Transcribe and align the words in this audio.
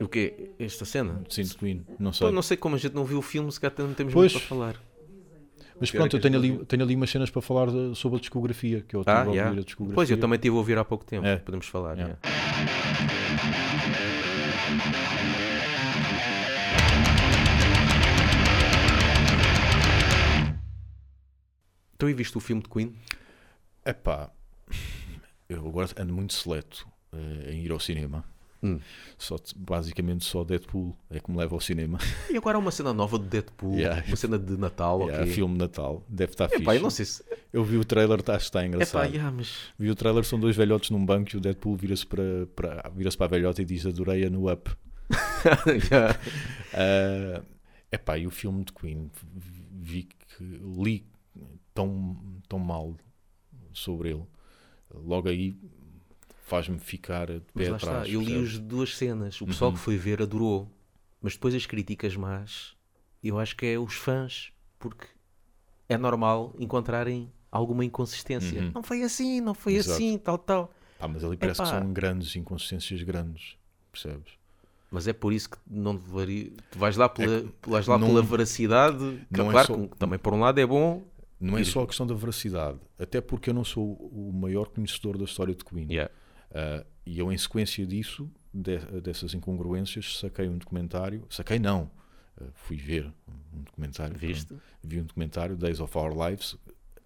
O 0.00 0.06
quê? 0.06 0.50
Esta 0.58 0.84
cena? 0.84 1.22
Sim, 1.28 1.42
de 1.42 1.56
Queen. 1.56 1.84
Não 1.98 2.12
sei. 2.12 2.26
Pô, 2.28 2.32
não 2.32 2.42
sei 2.42 2.56
como 2.56 2.76
a 2.76 2.78
gente 2.78 2.94
não 2.94 3.04
viu 3.04 3.18
o 3.18 3.22
filme, 3.22 3.50
se 3.50 3.60
calhar 3.60 3.74
não 3.78 3.94
temos 3.94 4.12
Pois. 4.14 4.32
muito 4.32 4.46
para 4.46 4.48
falar. 4.56 4.76
Mas 5.80 5.90
é 5.90 5.92
pronto, 5.96 6.16
eu 6.16 6.20
tenho 6.20 6.36
ali, 6.36 6.64
tenho 6.66 6.82
ali 6.82 6.94
umas 6.96 7.10
cenas 7.10 7.30
para 7.30 7.40
falar 7.42 7.70
de- 7.70 7.94
sobre 7.96 8.18
a 8.18 8.20
discografia, 8.20 8.80
que 8.86 8.94
eu 8.96 9.00
estive 9.00 9.16
Ah, 9.16 9.20
a 9.22 9.24
ouvir 9.26 9.36
yeah. 9.38 9.60
a 9.60 9.64
discografia. 9.64 9.94
Pois, 9.94 10.10
eu 10.10 10.18
também 10.18 10.36
estive 10.36 10.54
a 10.54 10.58
ouvir 10.58 10.78
há 10.78 10.84
pouco 10.84 11.04
tempo. 11.04 11.26
É. 11.26 11.36
Podemos 11.36 11.66
falar. 11.66 11.96
Yeah. 11.96 12.16
yeah. 12.24 13.28
Então, 21.94 22.08
e 22.08 22.14
viste 22.14 22.36
o 22.36 22.40
filme 22.40 22.62
de 22.62 22.68
Queen? 22.68 22.94
Epá, 23.84 24.30
eu 25.48 25.66
agora 25.66 25.88
ando 25.96 26.12
muito 26.12 26.32
seleto 26.34 26.86
eh, 27.12 27.52
em 27.52 27.64
ir 27.64 27.72
ao 27.72 27.80
cinema. 27.80 28.24
Hum. 28.62 28.80
Só, 29.16 29.36
basicamente 29.56 30.24
só 30.24 30.42
Deadpool 30.42 30.96
é 31.10 31.20
que 31.20 31.30
me 31.30 31.36
leva 31.38 31.54
ao 31.54 31.60
cinema. 31.60 31.98
E 32.28 32.36
agora 32.36 32.56
há 32.58 32.60
uma 32.60 32.70
cena 32.72 32.92
nova 32.92 33.18
de 33.18 33.26
Deadpool, 33.26 33.74
Yeah. 33.78 34.04
uma 34.08 34.16
cena 34.16 34.38
de 34.38 34.56
Natal, 34.56 35.08
É, 35.08 35.20
ok? 35.22 35.32
filme 35.32 35.54
de 35.54 35.60
Natal, 35.60 36.04
deve 36.08 36.32
estar 36.32 36.46
Epá, 36.46 36.72
fixe. 36.72 36.84
eu 36.84 36.90
se... 36.90 37.24
Eu 37.52 37.64
vi 37.64 37.76
o 37.76 37.84
trailer, 37.84 38.20
tá, 38.22 38.36
está 38.36 38.60
Epá, 38.60 38.66
engraçado. 38.66 39.10
yeah, 39.10 39.30
mas... 39.30 39.72
Vi 39.78 39.90
o 39.90 39.94
trailer, 39.94 40.24
são 40.24 40.40
dois 40.40 40.56
velhotes 40.56 40.90
num 40.90 41.04
banco 41.04 41.30
e 41.34 41.36
o 41.36 41.40
Deadpool 41.40 41.76
vira-se 41.76 42.04
para, 42.04 42.46
para, 42.54 42.90
vira 42.94 43.10
para 43.16 43.26
a 43.26 43.28
velhota 43.28 43.62
e 43.62 43.64
diz 43.64 43.86
adorei-a 43.86 44.28
no 44.28 44.50
Up. 44.52 44.70
Yeah. 45.90 46.18
É 46.72 47.42
epá, 47.92 48.18
e 48.18 48.26
o 48.26 48.30
filme 48.30 48.64
de 48.64 48.72
Queen, 48.72 49.10
vi 49.80 50.02
que 50.04 50.44
li 50.44 51.06
tão, 51.72 52.16
tão 52.48 52.58
mal 52.58 52.94
sobre 53.72 54.10
ele. 54.10 54.24
Logo 54.92 55.28
aí 55.28 55.56
faz-me 56.48 56.78
ficar 56.78 57.26
de 57.26 57.42
Mas 57.54 57.64
pé 57.66 57.70
lá 57.70 57.76
atrás. 57.76 58.06
está, 58.06 58.12
eu 58.14 58.20
li 58.22 58.42
as 58.42 58.58
duas 58.58 58.96
cenas. 58.96 59.40
O 59.40 59.46
pessoal 59.46 59.70
Uhum. 59.70 59.76
que 59.76 59.82
foi 59.82 59.96
ver 59.96 60.22
adorou. 60.22 60.68
Mas 61.20 61.34
depois 61.34 61.54
as 61.54 61.66
críticas 61.66 62.16
más, 62.16 62.74
eu 63.22 63.38
acho 63.38 63.56
que 63.56 63.66
é 63.66 63.78
os 63.78 63.94
fãs, 63.94 64.52
porque 64.78 65.06
é 65.88 65.96
normal 65.98 66.54
encontrarem 66.58 67.30
alguma 67.50 67.84
inconsistência. 67.84 68.62
Uhum. 68.62 68.72
Não 68.74 68.82
foi 68.82 69.02
assim, 69.02 69.40
não 69.40 69.54
foi 69.54 69.74
Exato. 69.74 69.94
assim, 69.94 70.16
tal, 70.18 70.38
tal. 70.38 70.72
Ah, 71.00 71.08
mas 71.08 71.22
ali 71.24 71.36
parece 71.36 71.60
que 71.62 71.68
Epá. 71.68 71.80
são 71.80 71.92
grandes 71.92 72.34
inconsistências 72.36 73.02
grandes, 73.02 73.56
percebes? 73.92 74.32
Mas 74.90 75.06
é 75.06 75.12
por 75.12 75.32
isso 75.32 75.50
que 75.50 75.58
não 75.66 75.94
deveria. 75.94 76.50
Tu 76.70 76.78
vais 76.78 76.96
lá 76.96 77.08
pela, 77.08 77.44
vais 77.66 77.86
lá 77.86 77.96
É 77.96 77.98
não- 77.98 78.06
pela 78.08 78.22
veracidade. 78.22 79.20
que, 79.32 79.40
é 79.40 79.44
claro, 79.50 79.66
só- 79.66 79.86
que 79.86 79.96
também 79.98 80.18
por 80.18 80.32
um 80.34 80.40
lado 80.40 80.58
é 80.58 80.66
bom. 80.66 81.02
Não 81.40 81.56
é 81.56 81.62
só 81.62 81.82
a 81.84 81.86
questão 81.86 82.04
da 82.04 82.14
veracidade, 82.14 82.78
até 82.98 83.20
porque 83.20 83.48
eu 83.50 83.54
não 83.54 83.62
sou 83.64 83.92
o 84.12 84.32
maior 84.32 84.68
conhecedor 84.70 85.16
da 85.16 85.24
história 85.24 85.54
de 85.54 85.64
Queen. 85.64 85.86
Yeah. 85.88 86.10
Ah, 86.52 86.84
e 87.04 87.18
eu, 87.18 87.32
em 87.32 87.38
sequência 87.38 87.86
disso, 87.86 88.30
de- 88.52 88.78
dessas 89.00 89.34
incongruências, 89.34 90.18
saquei 90.18 90.48
um 90.48 90.58
documentário. 90.58 91.24
Saquei, 91.30 91.58
não. 91.58 91.90
Ah, 92.40 92.44
fui 92.54 92.76
ver 92.76 93.12
um 93.54 93.62
documentário. 93.62 94.16
Viste? 94.16 94.54
Vi 94.82 95.00
um 95.00 95.04
documentário, 95.04 95.56
Days 95.56 95.80
of 95.80 95.96
Our 95.96 96.12
Lives, 96.28 96.56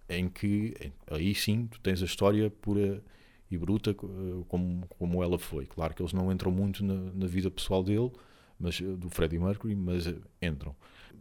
em 0.09 0.29
que 0.29 0.73
em- 0.81 0.93
aí 1.15 1.33
sim 1.35 1.67
tu 1.67 1.79
tens 1.79 2.01
a 2.01 2.05
história 2.05 2.49
pura 2.49 3.01
e 3.49 3.57
bruta 3.57 3.91
eh, 3.91 4.43
como, 4.47 4.85
como 4.87 5.23
ela 5.23 5.37
foi. 5.39 5.65
Claro 5.65 5.93
que 5.93 6.01
eles 6.01 6.13
não 6.13 6.31
entram 6.31 6.51
muito 6.51 6.83
na, 6.83 6.95
na 7.13 7.27
vida 7.27 7.49
pessoal 7.51 7.83
dele, 7.83 8.11
mas 8.59 8.79
do 8.79 9.09
Freddie 9.09 9.39
Mercury, 9.39 9.75
mas 9.75 10.05
entram. 10.41 10.75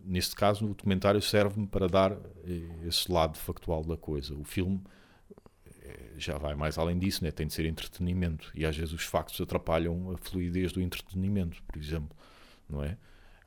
Neste 0.05 0.35
caso, 0.35 0.65
o 0.65 0.69
documentário 0.75 1.21
serve-me 1.23 1.67
para 1.67 1.87
dar 1.89 2.13
eh, 2.13 2.87
esse 2.87 3.11
lado 3.11 3.37
factual 3.39 3.85
da 3.85 3.97
coisa. 3.97 4.35
O 4.35 4.43
filme 4.45 4.81
já 6.25 6.39
vai 6.39 6.55
mais 6.55 6.79
além 6.79 6.99
disso, 6.99 7.25
né? 7.25 7.31
tem 7.31 7.47
de 7.47 7.53
ser 7.53 7.67
entretenimento. 7.67 8.51
E 8.55 8.65
às 8.65 8.77
vezes 8.77 8.93
os 8.93 9.05
factos 9.05 9.41
atrapalham 9.41 10.11
a 10.11 10.17
fluidez 10.19 10.73
do 10.73 10.81
entretenimento, 10.81 11.63
por 11.65 11.77
exemplo. 11.81 12.17
Não 12.69 12.83
é? 12.83 12.97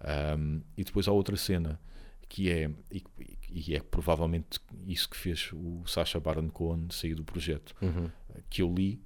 Ahm, 0.01 0.59
e 0.77 0.83
depois 0.83 1.07
há 1.07 1.11
outra 1.11 1.35
cena 1.37 1.79
que 2.27 2.49
é, 2.51 2.69
e, 2.91 3.03
e 3.49 3.75
é 3.75 3.79
provavelmente 3.79 4.59
isso 4.85 5.09
que 5.09 5.15
fez 5.15 5.49
o 5.53 5.83
Sacha 5.85 6.19
Baron 6.19 6.49
Cohen 6.49 6.87
sair 6.89 7.15
do 7.15 7.23
projeto, 7.23 7.73
Uhum. 7.81 8.09
que 8.49 8.61
eu 8.61 8.73
li, 8.73 9.01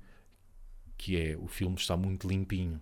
que 0.98 1.18
é 1.18 1.38
o 1.38 1.48
filme 1.48 1.76
está 1.76 1.96
muito 1.96 2.28
limpinho 2.28 2.82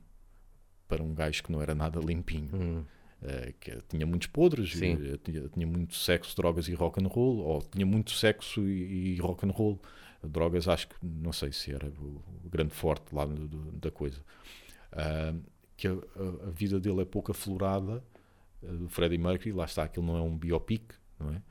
para 0.88 1.03
um 1.03 1.13
gajo 1.13 1.44
que 1.44 1.51
não 1.51 1.62
era 1.62 1.75
nada 1.75 2.00
limpinho. 2.00 2.56
Uhum. 2.56 2.85
Eh, 3.23 3.53
que 3.59 3.72
tinha 3.89 4.05
muitos 4.05 4.28
podres, 4.28 4.73
Sim. 4.73 4.94
eh, 5.01 5.17
tinha, 5.23 5.47
tinha 5.50 5.66
muito 5.66 5.95
sexo, 5.95 6.35
drogas 6.35 6.67
e 6.67 6.73
rock 6.75 7.03
and 7.03 7.07
roll, 7.07 7.39
ou 7.39 7.61
tinha 7.63 7.85
muito 7.85 8.11
sexo 8.11 8.61
e, 8.67 9.16
e 9.16 9.17
rock 9.17 9.44
and 9.45 9.51
roll. 9.51 9.81
Drogas, 10.23 10.67
acho 10.67 10.88
que 10.89 10.95
não 11.01 11.31
sei 11.33 11.51
se 11.51 11.72
era 11.73 11.88
o, 12.00 12.22
o 12.45 12.50
grande 12.50 12.73
forte 12.73 13.13
lá 13.16 13.25
do- 13.25 13.47
do- 13.47 13.72
da 13.72 13.89
coisa. 13.89 14.22
Ah, 14.91 15.33
que 15.75 15.88
a, 15.88 15.91
a- 15.94 16.47
a 16.47 16.51
vida 16.51 16.79
dele 16.79 17.01
é 17.01 17.06
pouco 17.06 17.31
aflorada, 17.31 18.03
eh, 18.63 18.67
do 18.72 18.88
Freddie 18.88 19.17
Mercury, 19.17 19.51
lá 19.51 19.66
está, 19.66 19.83
aquilo 19.83 20.06
não 20.06 20.16
é 20.17 20.22
um 20.22 20.38
biopic, 20.38 20.83
não 21.19 21.31
é? 21.31 21.41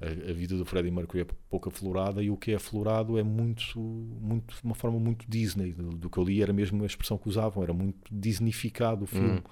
A, 0.00 0.30
a 0.30 0.32
vida 0.32 0.56
do 0.56 0.64
Freddie 0.64 0.90
Mercury 0.90 1.20
é 1.22 1.26
pouco 1.48 1.68
aflorada 1.68 2.20
e 2.20 2.28
o 2.30 2.36
que 2.36 2.50
é 2.50 2.56
aflorado 2.56 3.16
é 3.16 3.22
muito, 3.22 3.78
muito 3.80 4.56
uma 4.64 4.74
forma 4.74 4.98
muito 4.98 5.24
Disney. 5.28 5.72
Do, 5.72 5.90
do 5.90 6.10
que 6.10 6.18
eu 6.18 6.24
li 6.24 6.42
era 6.42 6.52
mesmo 6.52 6.82
a 6.82 6.86
expressão 6.86 7.16
que 7.16 7.28
usavam, 7.28 7.62
era 7.62 7.72
muito 7.72 7.96
Disneyficado 8.12 9.04
o 9.04 9.06
filme. 9.06 9.38
Hum. 9.38 9.42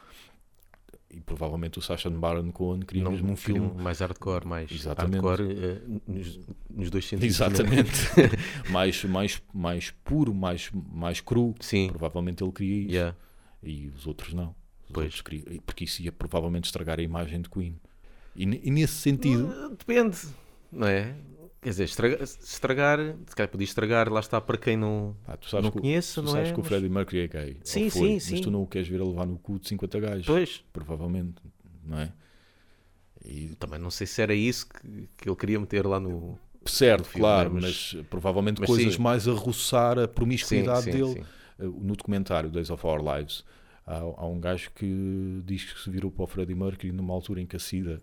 E 1.13 1.21
provavelmente 1.21 1.79
o 1.79 1.83
Sacha 1.83 2.09
Baron 2.09 2.53
Cohen 2.53 2.81
queria 2.83 3.03
Não, 3.03 3.11
mesmo 3.11 3.33
um 3.33 3.37
filme. 3.37 3.73
mais 3.83 3.99
hardcore, 3.99 4.47
mais 4.47 4.71
Exatamente. 4.71 5.21
hardcore 5.25 5.43
eh, 5.53 5.81
nos, 6.07 6.41
nos 6.71 6.91
dois 6.91 7.05
sentidos. 7.05 7.39
né? 7.41 7.47
Exatamente. 7.49 7.91
mais, 8.71 9.05
mais, 9.05 9.43
mais 9.53 9.91
puro, 10.05 10.33
mais, 10.33 10.71
mais 10.73 11.21
cru. 11.21 11.55
Sim, 11.61 11.89
Provavelmente 11.89 12.45
ele 12.45 12.53
queria 12.53 12.81
isso. 12.83 12.91
yeah. 12.93 13.17
E 13.63 13.89
os 13.89 14.07
outros 14.07 14.33
não. 14.33 14.51
Os 14.87 14.93
Pois. 14.93 15.05
outros 15.07 15.21
queriam- 15.23 15.61
porque 15.67 15.85
isso 15.85 16.01
ia 16.01 16.13
provavelmente 16.13 16.65
estragar 16.67 16.99
a 17.01 17.03
imagem 17.03 17.41
de 17.43 17.51
Queen. 17.51 17.77
E, 18.37 18.45
e 18.45 18.71
nesse 18.71 18.95
sentido, 18.95 19.47
Uh, 19.49 19.71
Depende, 19.71 20.17
não 20.71 20.87
é? 20.87 21.15
Quer 21.63 21.69
dizer, 21.71 21.85
estragar, 21.85 22.23
estragar, 22.23 22.99
se 23.27 23.37
calhar 23.37 23.49
podia 23.51 23.65
estragar, 23.67 24.11
lá 24.11 24.21
está 24.21 24.41
para 24.41 24.57
quem 24.57 24.77
não, 24.79 25.15
pá, 25.27 25.37
tu 25.37 25.47
sabes, 25.49 25.65
não 25.65 25.71
que, 25.71 25.79
conhece, 25.81 26.15
tu 26.15 26.23
não 26.23 26.33
sabes 26.33 26.49
é? 26.49 26.53
que 26.53 26.59
o 26.59 26.63
Mas- 26.63 26.69
Freddie 26.69 26.89
Mercury 26.89 27.21
é 27.21 27.29
gay. 27.29 27.57
Sim, 27.63 27.91
foi, 27.91 28.01
sim, 28.01 28.15
Mas 28.15 28.23
sim. 28.25 28.41
tu 28.41 28.51
não 28.51 28.63
o 28.63 28.67
queres 28.67 28.89
ver 28.89 29.01
a 29.01 29.05
levar 29.05 29.27
no 29.27 29.39
cu 29.39 29.59
de 29.59 29.69
50 29.69 30.01
gajos. 30.01 30.27
Pois, 30.27 30.65
Provavelmente, 30.73 31.43
não 31.85 31.99
é? 31.99 32.13
E, 33.23 33.55
também 33.59 33.79
não 33.79 33.91
sei 33.91 34.07
se 34.07 34.23
era 34.23 34.35
isso 34.35 34.67
que, 34.69 35.09
que 35.19 35.29
ele 35.29 35.37
queria 35.37 35.61
meter 35.61 35.87
lá 35.87 36.01
no. 36.01 36.39
certo, 36.65 37.05
filme, 37.05 37.21
claro, 37.21 37.53
né? 37.53 37.61
mas, 37.63 37.93
Mas- 37.95 38.07
provavelmente 38.07 38.61
mas 38.61 38.67
coisas 38.71 38.95
sim. 38.95 39.03
mais 39.03 39.29
a 39.29 39.33
roçar 39.33 39.99
a 39.99 40.09
promiscuidade 40.09 40.85
sim, 40.85 40.91
dele. 40.93 41.25
Uh, 41.59 41.65
no 41.83 41.95
documentário 41.95 42.49
Days 42.51 42.71
of 42.71 42.87
Our 42.87 43.03
Lives 43.03 43.45
há, 43.87 43.99
há 43.99 44.27
um 44.27 44.41
gajo 44.41 44.71
que 44.75 45.43
diz 45.45 45.71
que 45.71 45.79
se 45.79 45.91
virou 45.91 46.11
para 46.11 46.25
o 46.25 46.27
Freddie 46.27 46.55
Mercury 46.55 46.91
numa 46.91 47.13
altura 47.13 47.43
em 47.43 47.47
que 47.47 47.55
a 47.57 47.59
SIDA 47.59 48.01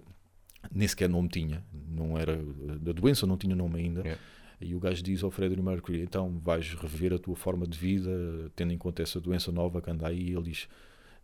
nem 0.72 0.88
sequer 0.88 1.10
nome 1.10 1.30
tinha, 1.30 1.64
não 1.90 2.18
era 2.18 2.36
da 2.80 2.92
doença, 2.92 3.26
não 3.26 3.38
tinha 3.38 3.56
nome 3.56 3.80
ainda. 3.80 4.02
Yeah. 4.02 4.22
E 4.60 4.74
o 4.76 4.80
gajo 4.80 5.04
diz 5.04 5.24
ao 5.24 5.30
Freddie 5.32 5.62
Mercury: 5.62 6.02
então 6.02 6.40
vais 6.40 6.74
rever 6.74 7.14
a 7.14 7.20
tua 7.20 7.36
forma 7.36 7.68
de 7.68 7.78
vida, 7.78 8.10
tendo 8.56 8.74
em 8.74 8.78
conta 8.78 9.04
essa 9.04 9.20
doença 9.22 9.52
nova 9.52 9.82
que 9.82 9.90
anda 9.92 10.08
aí. 10.08 10.30
E 10.30 10.34
ele 10.34 10.44
diz: 10.50 10.68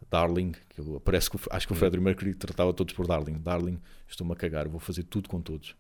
Darling, 0.09 0.51
que 0.69 0.81
parece 1.03 1.29
que 1.31 1.37
acho 1.49 1.65
que 1.67 1.73
o 1.73 1.75
Freddie 1.75 1.99
Mercury 1.99 2.35
tratava 2.35 2.71
todos 2.73 2.93
por 2.93 3.07
Darling. 3.07 3.39
Darling, 3.39 3.79
estou-me 4.07 4.33
a 4.33 4.35
cagar, 4.35 4.67
vou 4.67 4.79
fazer 4.79 5.03
tudo 5.03 5.27
com 5.29 5.41
todos. 5.41 5.75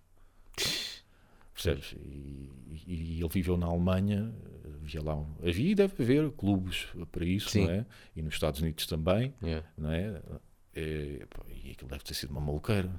Percebes? 1.53 1.93
E, 2.03 2.49
e- 2.87 3.17
e 3.17 3.19
ele 3.19 3.29
viveu 3.29 3.55
na 3.57 3.67
Alemanha, 3.67 4.33
havia 4.81 5.03
lá, 5.03 5.15
um, 5.15 5.27
havia 5.47 5.71
e 5.71 5.75
deve 5.75 5.93
haver 6.01 6.31
clubes 6.31 6.87
para 7.11 7.23
isso, 7.23 7.49
Sim. 7.51 7.65
não 7.65 7.71
é? 7.71 7.85
E 8.15 8.21
nos 8.23 8.33
Estados 8.33 8.59
Unidos 8.61 8.87
também, 8.87 9.33
Yeah. 9.41 9.67
não 9.77 9.91
é? 9.91 10.19
É, 10.75 11.25
e 11.63 11.71
aquilo 11.71 11.89
deve 11.89 12.03
ter 12.03 12.13
sido 12.13 12.31
uma 12.31 12.41
maluqueira, 12.41 12.89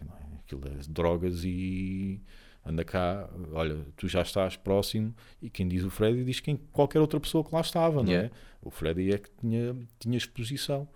é? 0.00 0.36
Aquilo 0.44 0.62
é 0.66 0.80
drogas 0.88 1.42
e 1.44 2.20
anda 2.64 2.84
cá, 2.84 3.28
olha, 3.52 3.84
tu 3.96 4.08
já 4.08 4.22
estás 4.22 4.56
próximo, 4.56 5.14
e 5.40 5.48
quem 5.50 5.66
diz 5.66 5.82
o 5.84 5.90
Freddy 5.90 6.24
diz 6.24 6.40
quem 6.40 6.56
qualquer 6.72 7.00
outra 7.00 7.18
pessoa 7.18 7.42
que 7.44 7.54
lá 7.54 7.60
estava, 7.60 8.02
não 8.02 8.10
Yeah. 8.10 8.28
é? 8.28 8.30
O 8.62 8.70
Freddy 8.70 9.12
é 9.12 9.18
que 9.18 9.30
tinha, 9.40 9.76
tinha 9.98 10.16
exposição, 10.16 10.88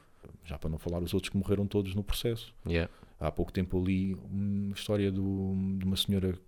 já 0.45 0.59
para 0.59 0.71
não 0.71 0.79
falar 0.79 1.03
os 1.03 1.15
outros 1.15 1.31
que 1.31 1.37
morreram 1.37 1.67
todos 1.67 1.95
no 1.95 2.03
processo. 2.05 2.55
Yeah. 2.67 2.93
Há 3.19 3.31
pouco 3.31 3.53
tempo 3.53 3.79
eu 3.79 3.85
li 3.85 4.15
uma 4.15 4.75
história 4.75 5.11
do, 5.11 5.55
de 5.79 5.85
uma 5.85 5.97
senhora 5.97 6.39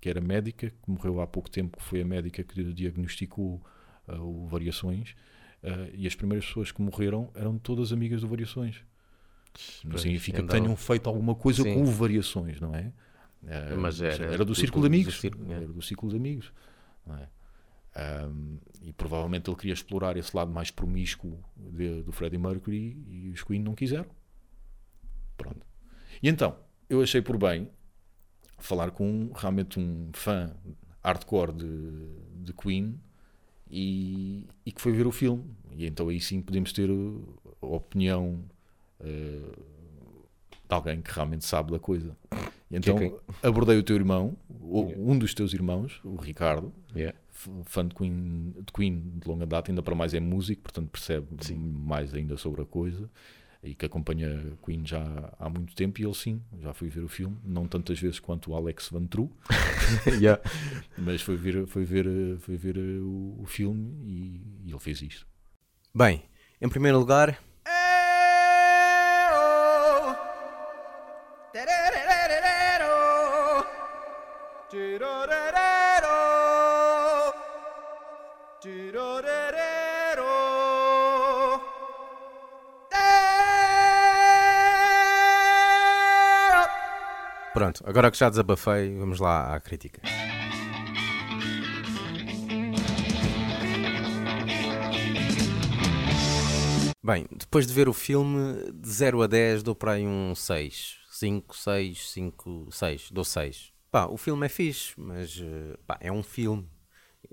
que 0.00 0.08
era 0.08 0.20
médica, 0.20 0.70
que 0.70 0.90
morreu 0.90 1.20
há 1.20 1.26
pouco 1.26 1.50
tempo, 1.50 1.78
que 1.78 1.82
foi 1.82 2.02
a 2.02 2.04
médica 2.04 2.42
que 2.42 2.62
diagnosticou 2.74 3.62
ah, 4.06 4.20
o 4.20 4.46
Variações, 4.46 5.14
ah, 5.62 5.88
e 5.94 6.06
as 6.06 6.14
primeiras 6.14 6.46
pessoas 6.46 6.70
que 6.70 6.82
morreram 6.82 7.30
eram 7.34 7.56
todas 7.58 7.92
amigas 7.92 8.20
do 8.20 8.28
Variações. 8.28 8.84
Não 9.84 9.90
Pois, 9.92 10.02
significa 10.02 10.38
que 10.38 10.42
andavam- 10.42 10.62
tenham 10.62 10.76
feito 10.76 11.08
alguma 11.08 11.34
coisa 11.34 11.62
Sim. 11.62 11.74
com 11.74 11.84
Variações, 11.84 12.60
não 12.60 12.74
é? 12.74 12.92
Ah, 13.46 13.76
Mas 13.78 14.00
era 14.00 14.38
do 14.38 14.46
do- 14.46 14.54
círculo 14.54 14.82
do- 14.82 14.88
de 14.90 14.94
amigos. 14.96 15.14
do 15.14 15.20
círculo, 15.20 15.52
é. 15.52 15.56
Era 15.56 15.66
do 15.66 15.82
círculo 15.82 16.10
de 16.10 16.16
amigos. 16.18 16.52
não 17.06 17.16
é? 17.18 17.28
Ahm, 17.96 18.56
e 18.82 18.92
provavelmente 18.92 19.48
ele 19.48 19.56
queria 19.56 19.74
explorar 19.74 20.16
esse 20.16 20.34
lado 20.34 20.50
mais 20.50 20.70
promíscuo 20.70 21.38
de- 21.56 22.02
do 22.02 22.10
Freddie 22.12 22.38
Mercury 22.38 22.96
e 23.06 23.28
os 23.30 23.42
Queen 23.44 23.62
não 23.62 23.74
quiseram. 23.74 24.10
Pronto. 25.36 25.64
E 26.22 26.28
então, 26.28 26.56
eu 26.88 27.02
achei 27.02 27.20
por 27.22 27.36
bem 27.36 27.68
falar 28.58 28.90
com 28.90 29.06
um- 29.08 29.32
realmente 29.32 29.78
um 29.78 30.10
fã 30.14 30.56
hardcore 31.04 31.52
de, 31.52 32.16
de 32.44 32.52
Queen 32.54 32.98
e, 33.70 34.46
e 34.64 34.72
que 34.72 34.80
foi 34.80 34.92
ver 34.92 35.06
o 35.06 35.12
filme. 35.12 35.44
E 35.72 35.86
então 35.86 36.08
aí 36.08 36.20
sim 36.20 36.40
podemos 36.40 36.72
ter 36.72 36.90
uh, 36.90 37.38
opinião 37.60 38.42
uh, 39.04 39.64
de 40.68 40.74
alguém 40.74 41.00
que 41.02 41.12
realmente 41.12 41.44
sabe 41.44 41.72
da 41.72 41.78
coisa. 41.78 42.16
E 42.70 42.76
então 42.76 42.96
Que 42.96 43.04
é 43.42 43.46
abordei 43.46 43.76
o 43.78 43.82
teu 43.82 43.96
irmão, 43.96 44.36
o- 44.48 44.84
Yeah. 44.84 45.02
um 45.12 45.18
dos 45.18 45.34
teus 45.34 45.52
irmãos, 45.52 46.00
o 46.04 46.16
Ricardo, 46.16 46.72
Yeah. 46.96 47.16
fã 47.64 47.86
de 47.86 47.94
Queen, 47.94 48.54
de 48.66 48.72
Queen 48.72 49.12
de 49.20 49.28
longa 49.28 49.46
data, 49.46 49.70
ainda 49.70 49.82
para 49.82 49.94
mais 49.94 50.14
é 50.14 50.20
músico, 50.20 50.62
portanto 50.62 50.88
percebe 50.90 51.26
Sim. 51.40 51.56
mais 51.56 52.14
ainda 52.14 52.36
sobre 52.36 52.62
a 52.62 52.64
coisa 52.64 53.08
e 53.62 53.74
que 53.74 53.86
acompanha 53.86 54.52
Queen 54.64 54.84
já 54.86 55.32
há 55.38 55.48
muito 55.48 55.74
tempo. 55.74 56.00
E 56.00 56.04
ele 56.04 56.14
sim, 56.14 56.40
já 56.60 56.72
foi 56.74 56.88
ver 56.88 57.02
o 57.04 57.08
filme, 57.08 57.36
não 57.44 57.66
tantas 57.68 57.98
vezes 57.98 58.18
quanto 58.18 58.50
o 58.50 58.54
Alex 58.56 58.88
Van 58.90 59.06
True, 59.06 59.28
Yeah. 60.20 60.42
mas 60.98 61.20
foi 61.22 61.36
ver, 61.36 61.66
foi 61.66 61.84
ver, 61.84 62.06
eh, 62.06 62.36
foi 62.40 62.56
ver 62.56 62.76
eh, 62.76 62.98
o, 63.00 63.36
o 63.40 63.44
filme 63.46 63.94
e, 64.04 64.40
e 64.64 64.70
ele 64.70 64.78
fez 64.80 65.00
isto. 65.02 65.26
Bem, 65.94 66.22
em 66.60 66.68
primeiro 66.68 66.98
lugar, 66.98 67.38
pronto, 87.54 87.84
agora 87.86 88.10
que 88.10 88.18
já 88.18 88.28
desabafei, 88.28 88.94
vamos 88.98 89.20
lá 89.20 89.54
à 89.54 89.60
crítica. 89.60 90.02
Bem, 97.02 97.26
depois 97.30 97.66
de 97.66 97.72
ver 97.72 97.88
o 97.88 97.92
filme, 97.92 98.72
de 98.72 98.88
0 98.88 99.22
a 99.22 99.26
10 99.26 99.62
dou 99.62 99.74
para 99.74 99.92
aí 99.92 100.06
um 100.06 100.34
6. 100.34 100.96
5, 101.10 101.56
6, 101.56 102.10
5, 102.10 102.68
6. 102.72 103.10
Dou 103.12 103.24
6. 103.24 103.72
Pá, 103.90 104.06
o 104.06 104.16
filme 104.16 104.46
é 104.46 104.48
fixe, 104.48 104.94
mas 104.96 105.40
eh, 105.40 105.76
pá, 105.86 105.98
é 106.00 106.10
um 106.10 106.22
filme. 106.22 106.66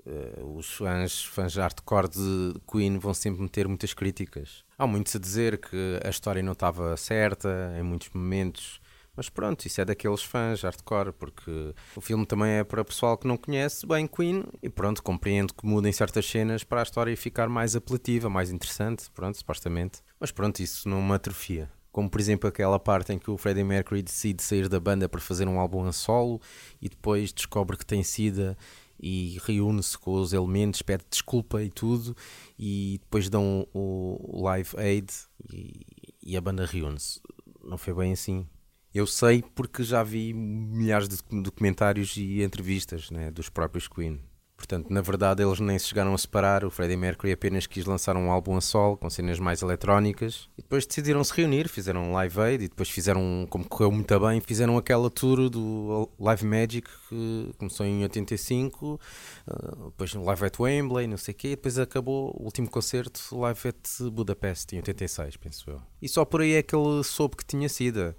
Eh, 0.06 0.40
os 0.56 0.68
fãs, 0.74 1.24
fãs 1.24 1.56
hardcore 1.56 2.08
de 2.10 2.54
Queen 2.70 2.98
vão 2.98 3.14
sempre 3.14 3.40
meter 3.42 3.66
muitas 3.66 3.94
críticas. 3.94 4.62
Há 4.78 4.86
muitos 4.86 5.16
a 5.16 5.18
dizer 5.18 5.58
que 5.58 5.98
a 6.04 6.10
história 6.10 6.42
não 6.42 6.52
estava 6.52 6.96
certa 6.96 7.74
em 7.78 7.82
muitos 7.82 8.10
momentos. 8.10 8.81
Mas 9.14 9.28
pronto, 9.28 9.66
isso 9.66 9.80
é 9.80 9.84
daqueles 9.84 10.22
fãs 10.22 10.62
hardcore, 10.62 11.12
porque 11.12 11.74
o 11.94 12.00
filme 12.00 12.24
também 12.24 12.52
é 12.52 12.64
para 12.64 12.84
pessoal 12.84 13.18
que 13.18 13.26
não 13.26 13.36
conhece 13.36 13.86
bem 13.86 14.06
Queen 14.06 14.44
e 14.62 14.70
pronto, 14.70 15.02
compreendo 15.02 15.52
que 15.52 15.66
mudem 15.66 15.92
certas 15.92 16.24
cenas 16.24 16.64
para 16.64 16.80
a 16.80 16.82
história 16.82 17.14
ficar 17.16 17.48
mais 17.48 17.76
apelativa, 17.76 18.30
mais 18.30 18.50
interessante, 18.50 19.10
pronto, 19.10 19.36
supostamente. 19.36 20.00
Mas 20.18 20.30
pronto, 20.30 20.60
isso 20.60 20.88
não 20.88 21.02
me 21.02 21.12
atrofia. 21.12 21.70
Como 21.92 22.08
por 22.08 22.20
exemplo 22.20 22.48
aquela 22.48 22.78
parte 22.78 23.12
em 23.12 23.18
que 23.18 23.30
o 23.30 23.36
Freddie 23.36 23.64
Mercury 23.64 24.02
decide 24.02 24.42
sair 24.42 24.66
da 24.66 24.80
banda 24.80 25.06
para 25.10 25.20
fazer 25.20 25.46
um 25.46 25.60
álbum 25.60 25.84
a 25.84 25.92
solo 25.92 26.40
e 26.80 26.88
depois 26.88 27.34
descobre 27.34 27.76
que 27.76 27.84
tem 27.84 28.02
sida 28.02 28.56
e 28.98 29.38
reúne-se 29.44 29.98
com 29.98 30.14
os 30.14 30.32
elementos, 30.32 30.80
pede 30.80 31.04
desculpa 31.10 31.62
e 31.62 31.68
tudo, 31.68 32.16
e 32.58 32.98
depois 33.02 33.28
dão 33.28 33.66
o, 33.74 34.38
o 34.38 34.42
Live 34.44 34.70
Aid 34.78 35.12
e, 35.52 35.84
e 36.22 36.36
a 36.36 36.40
banda 36.40 36.64
reúne-se. 36.64 37.20
Não 37.62 37.76
foi 37.76 37.92
bem 37.92 38.12
assim. 38.12 38.46
Eu 38.94 39.06
sei 39.06 39.42
porque 39.54 39.82
já 39.82 40.02
vi 40.02 40.32
milhares 40.34 41.08
de 41.08 41.16
docu- 41.16 41.42
documentários 41.42 42.16
e 42.16 42.42
entrevistas 42.42 43.10
né, 43.10 43.30
dos 43.30 43.48
próprios 43.48 43.88
Queen. 43.88 44.20
Portanto, 44.54 44.90
na 44.90 45.00
verdade, 45.00 45.42
eles 45.42 45.58
nem 45.58 45.76
se 45.76 45.86
chegaram 45.88 46.14
a 46.14 46.18
separar. 46.18 46.64
O 46.64 46.70
Freddie 46.70 46.96
Mercury 46.96 47.32
apenas 47.32 47.66
quis 47.66 47.84
lançar 47.84 48.16
um 48.16 48.30
álbum 48.30 48.56
a 48.56 48.60
solo 48.60 48.96
com 48.96 49.10
cenas 49.10 49.40
mais 49.40 49.60
eletrónicas 49.60 50.48
e 50.56 50.62
depois 50.62 50.86
decidiram 50.86 51.24
se 51.24 51.34
reunir, 51.34 51.68
fizeram 51.68 52.04
um 52.04 52.12
Live 52.12 52.40
Aid 52.40 52.64
e 52.64 52.68
depois 52.68 52.88
fizeram, 52.88 53.44
como 53.50 53.64
correu 53.68 53.90
muito 53.90 54.20
bem, 54.20 54.40
fizeram 54.40 54.76
aquela 54.78 55.10
tour 55.10 55.50
do 55.50 56.08
Live 56.16 56.46
Magic 56.46 56.88
que 57.08 57.50
começou 57.58 57.84
em 57.84 58.04
85, 58.04 59.00
uh, 59.48 59.86
depois 59.86 60.14
Live 60.14 60.44
at 60.44 60.60
Wembley, 60.60 61.08
não 61.08 61.16
sei 61.16 61.32
o 61.32 61.36
quê, 61.36 61.48
e 61.48 61.56
depois 61.56 61.76
acabou 61.76 62.32
o 62.38 62.44
último 62.44 62.70
concerto, 62.70 63.36
Live 63.36 63.68
at 63.68 64.10
Budapeste, 64.12 64.76
em 64.76 64.78
86, 64.78 65.38
penso 65.38 65.70
eu. 65.70 65.82
E 66.00 66.08
só 66.08 66.24
por 66.24 66.40
aí 66.40 66.52
é 66.52 66.62
que 66.62 66.76
ele 66.76 67.02
soube 67.02 67.34
que 67.36 67.44
tinha 67.44 67.68
sido. 67.68 68.14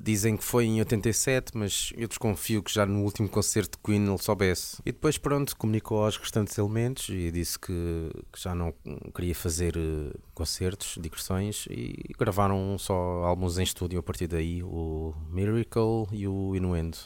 Dizem 0.00 0.36
que 0.36 0.44
foi 0.44 0.64
em 0.64 0.80
87, 0.80 1.52
mas 1.56 1.92
eu 1.96 2.08
desconfio 2.08 2.62
que 2.62 2.72
já 2.72 2.84
no 2.84 3.02
último 3.02 3.28
concerto 3.28 3.78
de 3.78 3.82
Queen 3.84 4.08
ele 4.08 4.18
soubesse. 4.18 4.78
E 4.84 4.90
depois, 4.90 5.18
pronto, 5.18 5.56
comunicou 5.56 6.04
aos 6.04 6.16
restantes 6.16 6.58
elementos 6.58 7.08
e 7.08 7.30
disse 7.30 7.58
que, 7.58 8.10
que 8.32 8.40
já 8.40 8.54
não 8.54 8.74
queria 9.14 9.34
fazer 9.34 9.76
eh, 9.76 10.16
concertos, 10.34 10.98
digressões, 11.00 11.66
e 11.70 12.12
gravaram 12.18 12.76
só 12.78 12.94
álbuns 13.24 13.58
em 13.58 13.62
estúdio 13.62 14.00
a 14.00 14.02
partir 14.02 14.26
daí, 14.26 14.62
o 14.62 15.14
Miracle 15.30 16.06
e 16.12 16.26
o 16.26 16.56
Innuendo. 16.56 16.98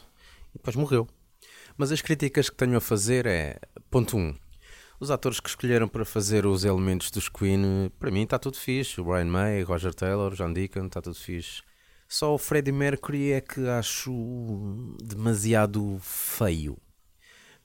E 0.55 0.59
depois 0.59 0.75
morreu. 0.75 1.07
Mas 1.77 1.93
as 1.93 2.01
críticas 2.01 2.49
que 2.49 2.57
tenho 2.57 2.77
a 2.77 2.81
fazer 2.81 3.27
é, 3.27 3.59
ponto 3.91 4.17
1, 4.17 4.21
um, 4.21 4.35
os 5.01 5.11
atores 5.11 5.39
que 5.39 5.49
escolheram 5.49 5.87
para 5.87 6.05
fazer 6.05 6.45
os 6.45 6.65
elementos 6.65 7.11
dos 7.11 7.29
Queen, 7.29 7.91
para 8.01 8.11
mim 8.11 8.23
está 8.23 8.39
tudo 8.39 8.57
fixe. 8.57 9.01
O 9.01 9.05
Brian 9.05 9.27
May, 9.27 9.63
Roger 9.63 9.95
Taylor, 9.95 10.35
John 10.35 10.53
Deacon, 10.53 10.87
está 10.87 11.01
tudo 11.01 11.15
fixe. 11.15 11.63
Só 12.09 12.35
o 12.35 12.39
Freddie 12.39 12.73
Mercury 12.73 13.33
é 13.33 13.41
que 13.43 13.69
acho 13.69 14.11
demasiado 15.03 15.99
feio. 16.01 16.79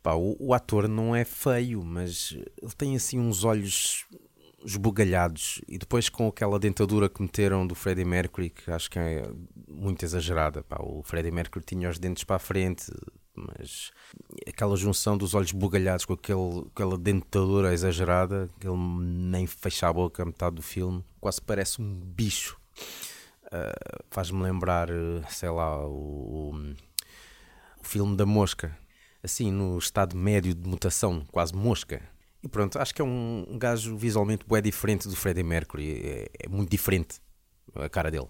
Pá, 0.02 0.16
o, 0.16 0.36
o 0.38 0.54
ator 0.54 0.90
não 0.90 1.16
é 1.16 1.24
feio, 1.24 1.82
mas 1.82 2.34
ele 2.62 2.74
tem 2.78 2.94
assim 2.94 3.18
uns 3.18 3.46
olhos 3.46 4.06
esbugalhados 4.66 5.62
e 5.68 5.78
depois 5.78 6.10
com 6.10 6.28
aquela 6.28 6.60
dentadura 6.60 7.08
que 7.08 7.22
meteram 7.22 7.66
do 7.66 7.74
Freddie 7.74 8.04
Mercury, 8.04 8.50
que 8.50 8.70
acho 8.70 8.92
que 8.92 9.00
é 9.00 9.24
muito 9.66 10.04
exagerada. 10.04 10.62
Pá, 10.62 10.78
o 10.82 11.02
Freddie 11.04 11.32
Mercury 11.32 11.64
tinha 11.64 11.90
os 11.90 11.98
dentes 11.98 12.26
para 12.26 12.36
a 12.36 12.40
frente, 12.40 12.92
mas 13.34 13.92
aquela 14.46 14.76
junção 14.76 15.18
dos 15.18 15.34
olhos 15.34 15.54
bugalhados 15.54 16.04
com 16.04 16.14
aquele, 16.14 16.68
aquela 16.74 16.98
dentadura 16.98 17.74
exagerada, 17.74 18.50
que 18.60 18.68
ele 18.68 18.78
nem 18.78 19.48
fecha 19.48 19.88
a 19.88 19.94
boca 19.94 20.22
a 20.22 20.26
metade 20.26 20.58
do 20.58 20.62
filme, 20.62 21.02
quase 21.22 21.42
parece 21.42 21.82
um 21.82 21.94
bicho. 21.94 22.60
Uh, 23.54 24.04
Faz-me 24.10 24.42
lembrar, 24.42 24.90
uh, 24.90 25.24
sei 25.30 25.50
lá, 25.50 25.86
o, 25.86 26.54
o 27.80 27.84
filme 27.84 28.18
da 28.18 28.26
mosca, 28.26 28.76
assim, 29.22 29.52
no 29.52 29.78
estado 29.78 30.16
médio 30.16 30.54
de 30.54 30.68
mutação, 30.68 31.24
quase 31.32 31.54
mosca. 31.54 32.02
E 32.42 32.48
pronto, 32.48 32.80
acho 32.80 32.94
que 32.94 33.02
é 33.02 33.06
um, 33.06 33.46
um 33.48 33.58
gajo 33.58 33.96
visualmente 33.96 34.46
bem 34.48 34.62
diferente 34.62 35.08
do 35.08 35.16
Freddie 35.16 35.44
Mercury, 35.44 36.02
é, 36.04 36.28
é 36.46 36.50
muito 36.50 36.70
diferente 36.70 37.22
a 37.76 37.88
cara 37.88 38.12
dele 38.12 38.28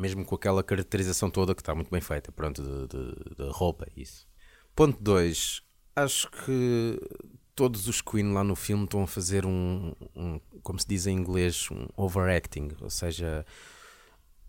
mesmo 0.00 0.24
com 0.24 0.34
aquela 0.34 0.62
caracterização 0.64 1.30
toda 1.30 1.54
que 1.54 1.60
está 1.60 1.74
muito 1.74 1.90
bem 1.90 2.00
feita, 2.00 2.32
pronto, 2.32 2.62
de, 2.62 2.88
de, 2.88 3.34
de 3.36 3.50
roupa, 3.50 3.86
isso. 3.94 4.26
Ponto 4.74 5.00
2. 5.02 5.62
Acho 5.94 6.30
que 6.30 6.98
todos 7.54 7.86
os 7.86 8.00
Queen 8.00 8.32
lá 8.32 8.42
no 8.42 8.56
filme 8.56 8.84
estão 8.84 9.02
a 9.02 9.06
fazer 9.06 9.44
um, 9.44 9.92
um, 10.16 10.40
como 10.62 10.78
se 10.78 10.86
diz 10.88 11.06
em 11.06 11.16
inglês, 11.16 11.68
um 11.70 11.86
overacting, 11.96 12.68
ou 12.80 12.88
seja, 12.88 13.44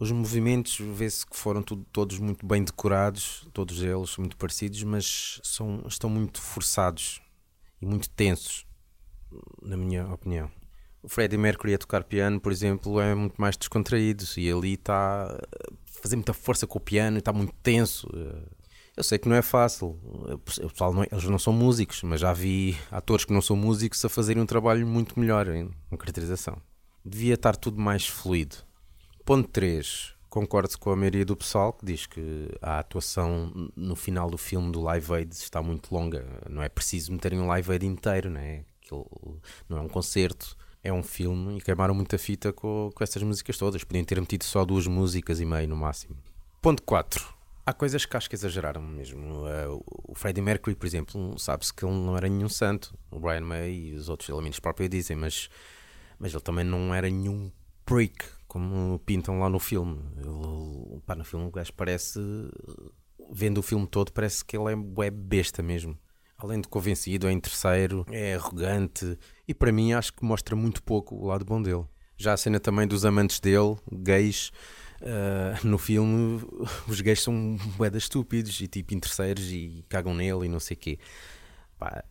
os 0.01 0.11
movimentos 0.11 0.79
vê-se 0.79 1.23
que 1.23 1.37
foram 1.37 1.61
tudo, 1.61 1.85
todos 1.93 2.17
muito 2.17 2.43
bem 2.43 2.63
decorados, 2.63 3.47
todos 3.53 3.83
eles 3.83 4.17
muito 4.17 4.35
parecidos, 4.35 4.81
mas 4.81 5.39
são, 5.43 5.83
estão 5.87 6.09
muito 6.09 6.41
forçados 6.41 7.21
e 7.79 7.85
muito 7.85 8.09
tensos, 8.09 8.65
na 9.61 9.77
minha 9.77 10.11
opinião. 10.11 10.49
O 11.03 11.07
Freddie 11.07 11.37
Mercury 11.37 11.75
a 11.75 11.77
tocar 11.77 12.03
piano, 12.03 12.41
por 12.41 12.51
exemplo, 12.51 12.99
é 12.99 13.13
muito 13.13 13.39
mais 13.39 13.55
descontraído 13.55 14.23
e 14.37 14.51
ali 14.51 14.73
está 14.73 15.25
a 15.27 16.01
fazer 16.01 16.15
muita 16.15 16.33
força 16.33 16.65
com 16.65 16.79
o 16.79 16.81
piano 16.81 17.17
e 17.17 17.19
está 17.19 17.31
muito 17.31 17.53
tenso. 17.61 18.09
Eu 18.97 19.03
sei 19.03 19.19
que 19.19 19.29
não 19.29 19.35
é 19.35 19.43
fácil, 19.43 19.99
o 20.01 20.39
pessoal 20.39 20.95
não 20.95 21.03
é, 21.03 21.07
eles 21.11 21.25
não 21.25 21.37
são 21.37 21.53
músicos, 21.53 22.01
mas 22.01 22.19
já 22.19 22.33
vi 22.33 22.75
atores 22.89 23.23
que 23.23 23.33
não 23.33 23.41
são 23.41 23.55
músicos 23.55 24.03
a 24.03 24.09
fazerem 24.09 24.41
um 24.41 24.47
trabalho 24.47 24.87
muito 24.87 25.19
melhor 25.19 25.47
em, 25.47 25.69
em 25.91 25.95
caracterização. 25.95 26.59
Devia 27.05 27.35
estar 27.35 27.55
tudo 27.55 27.79
mais 27.79 28.07
fluido. 28.07 28.70
Ponto 29.31 29.47
3. 29.47 30.13
Concordo 30.29 30.77
com 30.77 30.91
a 30.91 30.95
maioria 30.97 31.23
do 31.23 31.37
pessoal 31.37 31.71
que 31.71 31.85
diz 31.85 32.05
que 32.05 32.49
a 32.61 32.79
atuação 32.79 33.71
no 33.77 33.95
final 33.95 34.29
do 34.29 34.37
filme 34.37 34.69
do 34.73 34.81
Live 34.81 35.13
Aid 35.13 35.33
está 35.33 35.63
muito 35.63 35.95
longa. 35.95 36.25
Não 36.49 36.61
é 36.61 36.67
preciso 36.67 37.13
meterem 37.13 37.39
um 37.39 37.47
Live 37.47 37.71
Aid 37.71 37.85
inteiro, 37.85 38.29
não 38.29 38.41
é? 38.41 38.65
Aquilo 38.83 39.39
não 39.69 39.77
é 39.77 39.81
um 39.83 39.87
concerto 39.87 40.57
é 40.83 40.91
um 40.91 41.01
filme 41.01 41.57
e 41.57 41.61
queimaram 41.61 41.93
muita 41.93 42.17
fita 42.17 42.51
com, 42.51 42.89
com 42.93 43.01
essas 43.01 43.23
músicas 43.23 43.57
todas. 43.57 43.85
Podiam 43.85 44.03
ter 44.03 44.19
metido 44.19 44.43
só 44.43 44.65
duas 44.65 44.85
músicas 44.85 45.39
e 45.39 45.45
meio 45.45 45.69
no 45.69 45.77
máximo. 45.77 46.17
Ponto 46.61 46.83
4. 46.83 47.25
Há 47.65 47.71
coisas 47.71 48.05
que 48.05 48.17
acho 48.17 48.27
que 48.27 48.35
exageraram 48.35 48.81
mesmo. 48.81 49.45
Uh, 49.45 49.81
o 50.09 50.13
Freddie 50.13 50.41
Mercury, 50.41 50.75
por 50.75 50.85
exemplo, 50.85 51.39
sabe-se 51.39 51.73
que 51.73 51.85
ele 51.85 51.93
não 51.93 52.17
era 52.17 52.27
nenhum 52.27 52.49
santo. 52.49 52.93
O 53.09 53.17
Brian 53.17 53.45
May 53.45 53.71
e 53.71 53.93
os 53.93 54.09
outros 54.09 54.27
elementos 54.27 54.59
próprios 54.59 54.89
dizem, 54.89 55.15
mas, 55.15 55.49
mas 56.19 56.33
ele 56.33 56.43
também 56.43 56.65
não 56.65 56.93
era 56.93 57.09
nenhum 57.09 57.49
prick, 57.85 58.25
como 58.51 58.99
pintam 59.05 59.39
lá 59.39 59.49
no 59.49 59.59
filme. 59.59 59.97
Ele, 60.17 60.99
pá, 61.05 61.15
no 61.15 61.23
filme 61.23 61.45
o 61.45 61.51
gajo 61.51 61.71
parece, 61.71 62.19
vendo 63.31 63.59
o 63.59 63.61
filme 63.61 63.87
todo, 63.87 64.11
parece 64.11 64.43
que 64.43 64.57
ele 64.57 64.73
é 64.73 64.75
web 64.75 65.17
besta 65.17 65.63
mesmo 65.63 65.97
além 66.37 66.59
de 66.59 66.67
convencido, 66.67 67.27
é 67.27 67.31
interesseiro, 67.31 68.03
é 68.09 68.33
arrogante 68.33 69.17
e 69.47 69.53
para 69.53 69.71
mim 69.71 69.93
acho 69.93 70.11
que 70.11 70.25
mostra 70.25 70.55
muito 70.55 70.81
pouco 70.81 71.15
o 71.15 71.27
lado 71.27 71.45
bom 71.45 71.61
dele. 71.61 71.85
Já 72.17 72.33
a 72.33 72.37
cena 72.37 72.59
também 72.59 72.87
dos 72.87 73.05
amantes 73.05 73.39
dele, 73.39 73.75
gays, 73.91 74.51
uh, 75.01 75.65
no 75.65 75.77
filme, 75.77 76.41
os 76.87 76.99
gays 76.99 77.21
são 77.21 77.57
boedas 77.77 78.03
estúpidos 78.03 78.59
e 78.59 78.67
tipo 78.67 78.93
interesseiros 78.95 79.51
e 79.51 79.85
cagam 79.87 80.15
nele 80.15 80.47
e 80.47 80.49
não 80.49 80.59
sei 80.59 80.75
o 80.75 80.79
quê. 80.79 80.99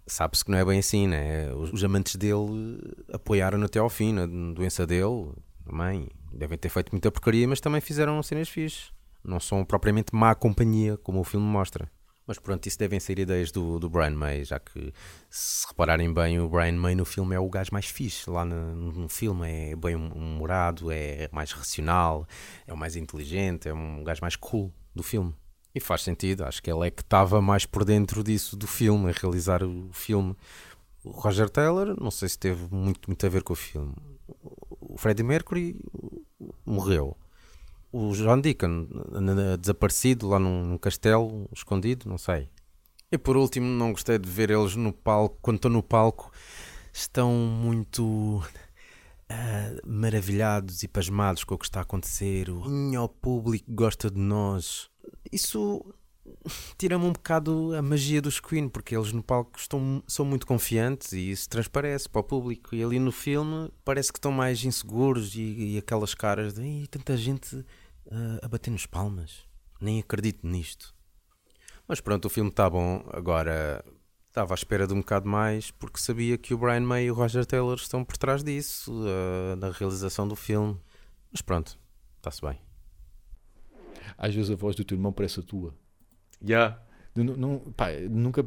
Sabe-se 0.06 0.44
que 0.44 0.50
não 0.50 0.58
é 0.58 0.64
bem 0.64 0.80
assim, 0.80 1.06
né? 1.06 1.52
Os, 1.54 1.84
amantes 1.84 2.16
dele 2.16 2.80
apoiaram-no 3.12 3.66
até 3.66 3.78
ao 3.78 3.88
fim, 3.88 4.12
na 4.12 4.26
doença 4.26 4.84
dele, 4.84 5.32
também. 5.64 6.08
Devem 6.32 6.58
ter 6.58 6.68
feito 6.68 6.90
muita 6.92 7.10
porcaria, 7.10 7.46
mas 7.46 7.60
também 7.60 7.80
fizeram 7.80 8.22
cenas 8.22 8.48
fixes. 8.48 8.92
Não 9.22 9.38
são 9.38 9.64
propriamente 9.64 10.14
má 10.14 10.34
companhia, 10.34 10.96
como 10.96 11.20
o 11.20 11.24
filme 11.24 11.46
mostra. 11.46 11.90
Mas 12.26 12.38
pronto, 12.38 12.64
isso 12.66 12.78
devem 12.78 13.00
ser 13.00 13.18
ideias 13.18 13.50
do, 13.50 13.80
do 13.80 13.90
Brian 13.90 14.12
May, 14.12 14.44
já 14.44 14.60
que 14.60 14.92
se 15.28 15.66
repararem 15.66 16.14
bem, 16.14 16.38
o 16.38 16.48
Brian 16.48 16.76
May 16.76 16.94
no 16.94 17.04
filme 17.04 17.34
é 17.34 17.40
o 17.40 17.48
gajo 17.48 17.70
mais 17.72 17.86
fixe. 17.86 18.30
Lá 18.30 18.44
no, 18.44 18.92
no 18.92 19.08
filme 19.08 19.72
é 19.72 19.74
bem 19.74 19.96
humorado, 19.96 20.92
é 20.92 21.28
mais 21.32 21.50
racional, 21.50 22.24
é 22.68 22.72
o 22.72 22.76
mais 22.76 22.94
inteligente, 22.94 23.68
é 23.68 23.74
um 23.74 24.04
gajo 24.04 24.20
mais 24.22 24.36
cool 24.36 24.72
do 24.94 25.02
filme. 25.02 25.34
E 25.74 25.80
faz 25.80 26.02
sentido, 26.02 26.44
acho 26.44 26.62
que 26.62 26.70
ele 26.70 26.86
é 26.86 26.90
que 26.90 27.02
estava 27.02 27.40
mais 27.40 27.66
por 27.66 27.84
dentro 27.84 28.22
disso 28.22 28.56
do 28.56 28.66
filme, 28.68 29.10
a 29.10 29.12
realizar 29.12 29.64
o 29.64 29.90
filme. 29.92 30.36
O 31.02 31.10
Roger 31.10 31.50
Taylor, 31.50 32.00
não 32.00 32.12
sei 32.12 32.28
se 32.28 32.38
teve 32.38 32.72
muito, 32.72 33.08
muito 33.08 33.26
a 33.26 33.28
ver 33.28 33.42
com 33.42 33.54
o 33.54 33.56
filme. 33.56 33.92
O 34.80 34.96
Freddie 34.96 35.24
Mercury 35.24 35.80
morreu 36.70 37.16
o 37.92 38.12
John 38.12 38.40
Deacon 38.40 38.86
desaparecido 39.58 40.28
lá 40.28 40.38
num, 40.38 40.64
num, 40.64 40.78
castelo 40.78 41.48
escondido, 41.52 42.08
não 42.08 42.18
sei. 42.18 42.48
E 43.10 43.18
por 43.18 43.36
último, 43.36 43.66
não 43.66 43.92
gostei 43.92 44.18
de 44.18 44.28
ver 44.28 44.50
eles 44.50 44.76
no 44.76 44.92
palco. 44.92 45.38
Quando 45.42 45.56
estão 45.56 45.70
no 45.70 45.82
palco, 45.82 46.30
estão 46.92 47.32
muito 47.34 48.04
uh, 48.38 48.42
maravilhados 49.84 50.84
e 50.84 50.88
pasmados 50.88 51.42
com 51.42 51.56
o 51.56 51.58
que 51.58 51.64
está 51.64 51.80
a 51.80 51.82
acontecer. 51.82 52.48
O 52.48 53.08
público 53.08 53.66
gosta 53.72 54.08
de 54.08 54.20
nós. 54.20 54.88
Isso 55.32 55.84
tira-me 56.76 57.04
um 57.04 57.12
bocado 57.12 57.74
a 57.74 57.82
magia 57.82 58.20
dos 58.20 58.40
Queen, 58.40 58.68
porque 58.68 58.96
eles 58.96 59.12
no 59.12 59.22
palco 59.22 59.58
estão, 59.58 60.02
são 60.06 60.24
muito 60.24 60.46
confiantes 60.46 61.12
e 61.12 61.30
isso 61.30 61.48
transparece 61.48 62.08
para 62.08 62.20
o 62.20 62.24
público. 62.24 62.74
E 62.74 62.82
ali 62.82 62.98
no 62.98 63.12
filme 63.12 63.70
parece 63.84 64.12
que 64.12 64.18
estão 64.18 64.32
mais 64.32 64.64
inseguros 64.64 65.34
e, 65.34 65.74
e 65.74 65.78
aquelas 65.78 66.14
caras 66.14 66.54
de 66.54 66.86
tanta 66.88 67.16
gente 67.16 67.56
uh, 67.56 67.66
a 68.42 68.48
bater 68.48 68.70
nos 68.70 68.86
palmas. 68.86 69.44
Nem 69.80 70.00
acredito 70.00 70.46
nisto. 70.46 70.94
Mas 71.86 72.00
pronto, 72.00 72.26
o 72.26 72.30
filme 72.30 72.50
está 72.50 72.68
bom. 72.68 73.04
Agora 73.12 73.84
estava 74.28 74.54
à 74.54 74.56
espera 74.56 74.86
de 74.86 74.94
um 74.94 74.98
bocado 74.98 75.28
mais 75.28 75.70
porque 75.72 75.98
sabia 75.98 76.38
que 76.38 76.54
o 76.54 76.58
Brian 76.58 76.80
May 76.80 77.06
e 77.06 77.10
o 77.10 77.14
Roger 77.14 77.44
Taylor 77.44 77.76
estão 77.76 78.04
por 78.04 78.16
trás 78.16 78.44
disso, 78.44 78.92
uh, 78.92 79.56
na 79.56 79.70
realização 79.70 80.28
do 80.28 80.36
filme. 80.36 80.78
Mas 81.32 81.42
pronto, 81.42 81.78
está-se 82.16 82.40
bem. 82.40 82.60
Às 84.16 84.34
vezes 84.34 84.50
a 84.50 84.54
voz 84.54 84.76
do 84.76 84.84
teu 84.84 84.96
irmão 84.96 85.12
parece 85.12 85.40
a 85.40 85.42
tua. 85.42 85.74
Yeah. 86.42 86.80
Não, 87.14 87.36
não, 87.36 87.58
pá, 87.76 87.90
nunca 88.08 88.44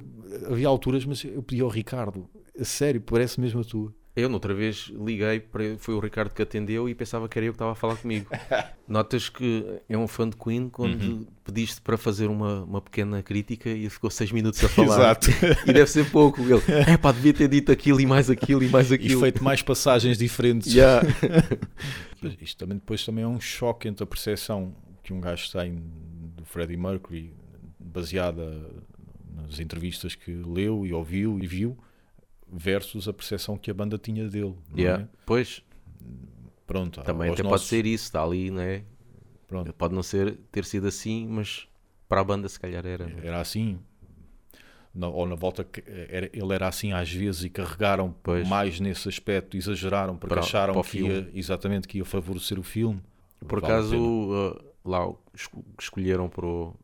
havia 0.49 0.67
alturas, 0.67 1.05
mas 1.05 1.23
eu 1.23 1.43
pedi 1.43 1.61
ao 1.61 1.69
Ricardo, 1.69 2.29
a 2.57 2.63
sério, 2.63 3.01
parece 3.01 3.39
mesmo 3.39 3.61
a 3.61 3.63
tua. 3.63 3.93
Eu, 4.15 4.29
noutra 4.29 4.53
vez, 4.53 4.91
liguei, 4.93 5.39
para, 5.39 5.75
foi 5.79 5.95
o 5.95 5.99
Ricardo 5.99 6.31
que 6.31 6.41
atendeu 6.43 6.87
e 6.87 6.93
pensava 6.93 7.27
que 7.27 7.39
era 7.39 7.47
eu 7.47 7.51
que 7.51 7.55
estava 7.55 7.71
a 7.71 7.75
falar 7.75 7.95
comigo. 7.95 8.27
Notas 8.87 9.27
que 9.27 9.65
é 9.89 9.97
um 9.97 10.07
fã 10.07 10.29
de 10.29 10.37
Queen 10.37 10.69
quando 10.69 11.01
uhum. 11.01 11.27
pediste 11.43 11.81
para 11.81 11.97
fazer 11.97 12.27
uma, 12.27 12.63
uma 12.63 12.79
pequena 12.79 13.23
crítica 13.23 13.71
e 13.71 13.89
ficou 13.89 14.11
seis 14.11 14.31
minutos 14.31 14.63
a 14.63 14.69
falar. 14.69 14.99
Exato. 14.99 15.29
e 15.65 15.73
deve 15.73 15.89
ser 15.89 16.11
pouco. 16.11 16.41
Ele, 16.41 16.61
é 16.87 16.95
pá, 16.95 17.11
devia 17.11 17.33
ter 17.33 17.47
dito 17.47 17.71
aquilo 17.71 17.99
e 17.99 18.05
mais 18.05 18.29
aquilo 18.29 18.61
e 18.63 18.69
mais 18.69 18.91
aquilo. 18.91 19.19
E 19.19 19.21
feito 19.21 19.43
mais 19.43 19.63
passagens 19.63 20.17
diferentes. 20.17 20.73
Yeah. 20.83 21.07
Isto 22.41 22.59
também 22.59 22.77
depois 22.77 23.05
também 23.05 23.23
é 23.23 23.27
um 23.27 23.39
choque 23.39 23.87
entre 23.87 24.03
a 24.03 24.07
percepção 24.07 24.73
que 25.03 25.13
um 25.13 25.19
gajo 25.19 25.51
tem 25.51 25.83
do 26.35 26.45
Freddie 26.45 26.77
Mercury, 26.77 27.33
baseada 27.93 28.59
nas 29.35 29.59
entrevistas 29.59 30.15
que 30.15 30.31
leu 30.31 30.85
e 30.85 30.93
ouviu 30.93 31.39
e 31.39 31.47
viu 31.47 31.77
versus 32.51 33.07
a 33.07 33.13
percepção 33.13 33.57
que 33.57 33.71
a 33.71 33.73
banda 33.73 33.97
tinha 33.97 34.27
dele. 34.27 34.55
Yeah. 34.75 35.03
É? 35.03 35.07
Pois. 35.25 35.63
Pronto. 36.65 37.01
Também 37.01 37.31
até 37.31 37.43
nossos... 37.43 37.59
pode 37.59 37.69
ser 37.69 37.85
isso, 37.85 38.05
está 38.05 38.23
ali, 38.23 38.51
não 38.51 38.61
é? 38.61 38.83
Pronto. 39.47 39.73
Pode 39.73 39.93
não 39.93 40.03
ser, 40.03 40.37
ter 40.51 40.65
sido 40.65 40.87
assim, 40.87 41.27
mas 41.27 41.67
para 42.07 42.21
a 42.21 42.23
banda 42.23 42.47
se 42.47 42.59
calhar 42.59 42.85
era. 42.85 43.05
É? 43.05 43.27
Era 43.27 43.41
assim. 43.41 43.79
Na, 44.93 45.07
ou 45.07 45.25
na 45.25 45.33
volta, 45.33 45.65
era, 45.87 46.29
ele 46.31 46.53
era 46.53 46.67
assim 46.67 46.93
às 46.93 47.11
vezes 47.11 47.43
e 47.43 47.49
carregaram 47.49 48.15
pois. 48.21 48.47
mais 48.47 48.79
nesse 48.79 49.09
aspecto, 49.09 49.57
exageraram 49.57 50.15
porque 50.15 50.35
para, 50.35 50.43
acharam 50.43 50.73
para 50.73 50.83
que 50.83 50.99
ia, 50.99 51.31
exatamente 51.33 51.87
que 51.87 51.97
ia 51.97 52.05
favorecer 52.05 52.59
o 52.59 52.63
filme. 52.63 53.01
Por 53.47 53.59
vale 53.59 53.73
acaso, 53.73 53.97
uh, 53.97 54.63
lá 54.85 55.11
escolheram 55.79 56.29
para 56.29 56.45
o, 56.45 56.75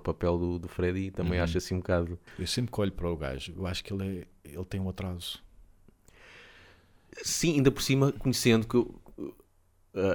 para 0.00 0.10
o 0.10 0.14
papel 0.14 0.38
do, 0.38 0.58
do 0.58 0.68
Freddy 0.68 1.10
também 1.10 1.38
uhum. 1.38 1.44
acho 1.44 1.58
assim 1.58 1.74
um 1.74 1.78
bocado. 1.78 2.18
Eu 2.38 2.46
sempre 2.46 2.72
que 2.72 2.80
olho 2.80 2.92
para 2.92 3.10
o 3.10 3.16
gajo, 3.16 3.52
eu 3.56 3.66
acho 3.66 3.84
que 3.84 3.92
ele, 3.92 4.26
é, 4.44 4.50
ele 4.50 4.64
tem 4.64 4.80
um 4.80 4.88
atraso. 4.88 5.42
Sim, 7.22 7.54
ainda 7.54 7.70
por 7.70 7.82
cima, 7.82 8.12
conhecendo 8.12 8.66
que 8.66 8.76
uh, 8.76 8.92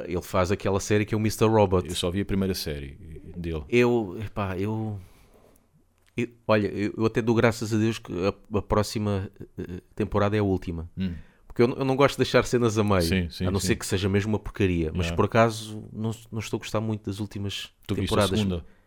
ele 0.06 0.22
faz 0.22 0.52
aquela 0.52 0.80
série 0.80 1.06
que 1.06 1.14
é 1.14 1.18
o 1.18 1.20
Mr. 1.20 1.46
Robot. 1.46 1.88
Eu 1.88 1.96
só 1.96 2.12
vi 2.12 2.22
a 2.22 2.26
primeira 2.26 2.54
série 2.54 2.98
dele. 3.36 3.64
Eu, 3.70 4.18
epá, 4.20 4.58
eu. 4.58 5.00
eu 6.18 6.28
olha, 6.48 6.68
eu, 6.68 6.94
eu, 6.98 7.06
até 7.06 7.22
dou 7.22 7.36
graças 7.36 7.74
a 7.74 7.78
Deus 7.78 8.00
que 8.00 8.12
a, 8.26 8.58
a 8.58 8.62
próxima 8.62 9.32
uh, 9.58 9.82
temporada 9.96 10.36
é 10.36 10.40
a 10.40 10.44
última. 10.44 10.90
Hum. 10.98 11.14
Porque 11.48 11.64
eu, 11.64 11.70
eu, 11.70 11.86
não 11.86 11.96
gosto 11.96 12.16
de 12.16 12.20
deixar 12.20 12.46
cenas 12.46 12.78
a 12.78 12.84
meio, 12.84 13.02
sim, 13.02 13.30
sim, 13.30 13.46
a 13.46 13.52
não 13.52 13.60
sim. 13.60 13.68
ser 13.68 13.76
que 13.78 13.86
seja 13.86 14.10
mesmo 14.10 14.34
uma 14.34 14.40
porcaria. 14.40 14.92
Mas 14.94 15.08
yeah. 15.08 15.16
por 15.16 15.26
acaso 15.26 15.84
não, 15.92 16.12
não 16.32 16.40
estou 16.40 16.58
a 16.58 16.60
gostar 16.60 16.82
muito 16.82 17.06
das 17.06 17.20
últimas 17.20 17.70
tu 17.88 17.96
temporadas. 17.96 18.32
Viste 18.32 18.46
a 18.46 18.50
segunda? 18.50 18.79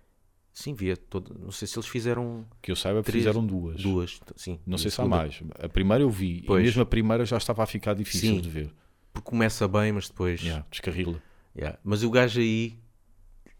Sim, 0.52 0.74
via 0.74 0.96
todo. 0.96 1.34
Não 1.38 1.50
sei 1.50 1.66
se 1.66 1.78
eles 1.78 1.88
fizeram. 1.88 2.44
Que 2.60 2.70
eu 2.70 2.76
saiba, 2.76 3.02
três, 3.02 3.24
fizeram 3.24 3.44
duas. 3.44 3.80
Duas, 3.80 4.20
sim. 4.36 4.60
Não 4.66 4.76
sei 4.76 4.90
se 4.90 5.00
há 5.00 5.06
mais. 5.06 5.42
A 5.58 5.68
primeira 5.68 6.04
eu 6.04 6.10
vi, 6.10 6.42
pois. 6.46 6.62
e 6.62 6.64
mesmo 6.66 6.82
a 6.82 6.86
primeira 6.86 7.24
já 7.24 7.38
estava 7.38 7.62
a 7.62 7.66
ficar 7.66 7.94
difícil 7.94 8.34
sim, 8.34 8.40
de 8.40 8.50
ver. 8.50 8.70
Porque 9.12 9.28
começa 9.30 9.66
bem, 9.66 9.92
mas 9.92 10.08
depois. 10.08 10.42
Yeah, 10.42 10.66
descarrila. 10.70 11.22
Yeah. 11.56 11.78
Mas 11.82 12.02
o 12.02 12.10
gajo 12.10 12.40
aí, 12.40 12.78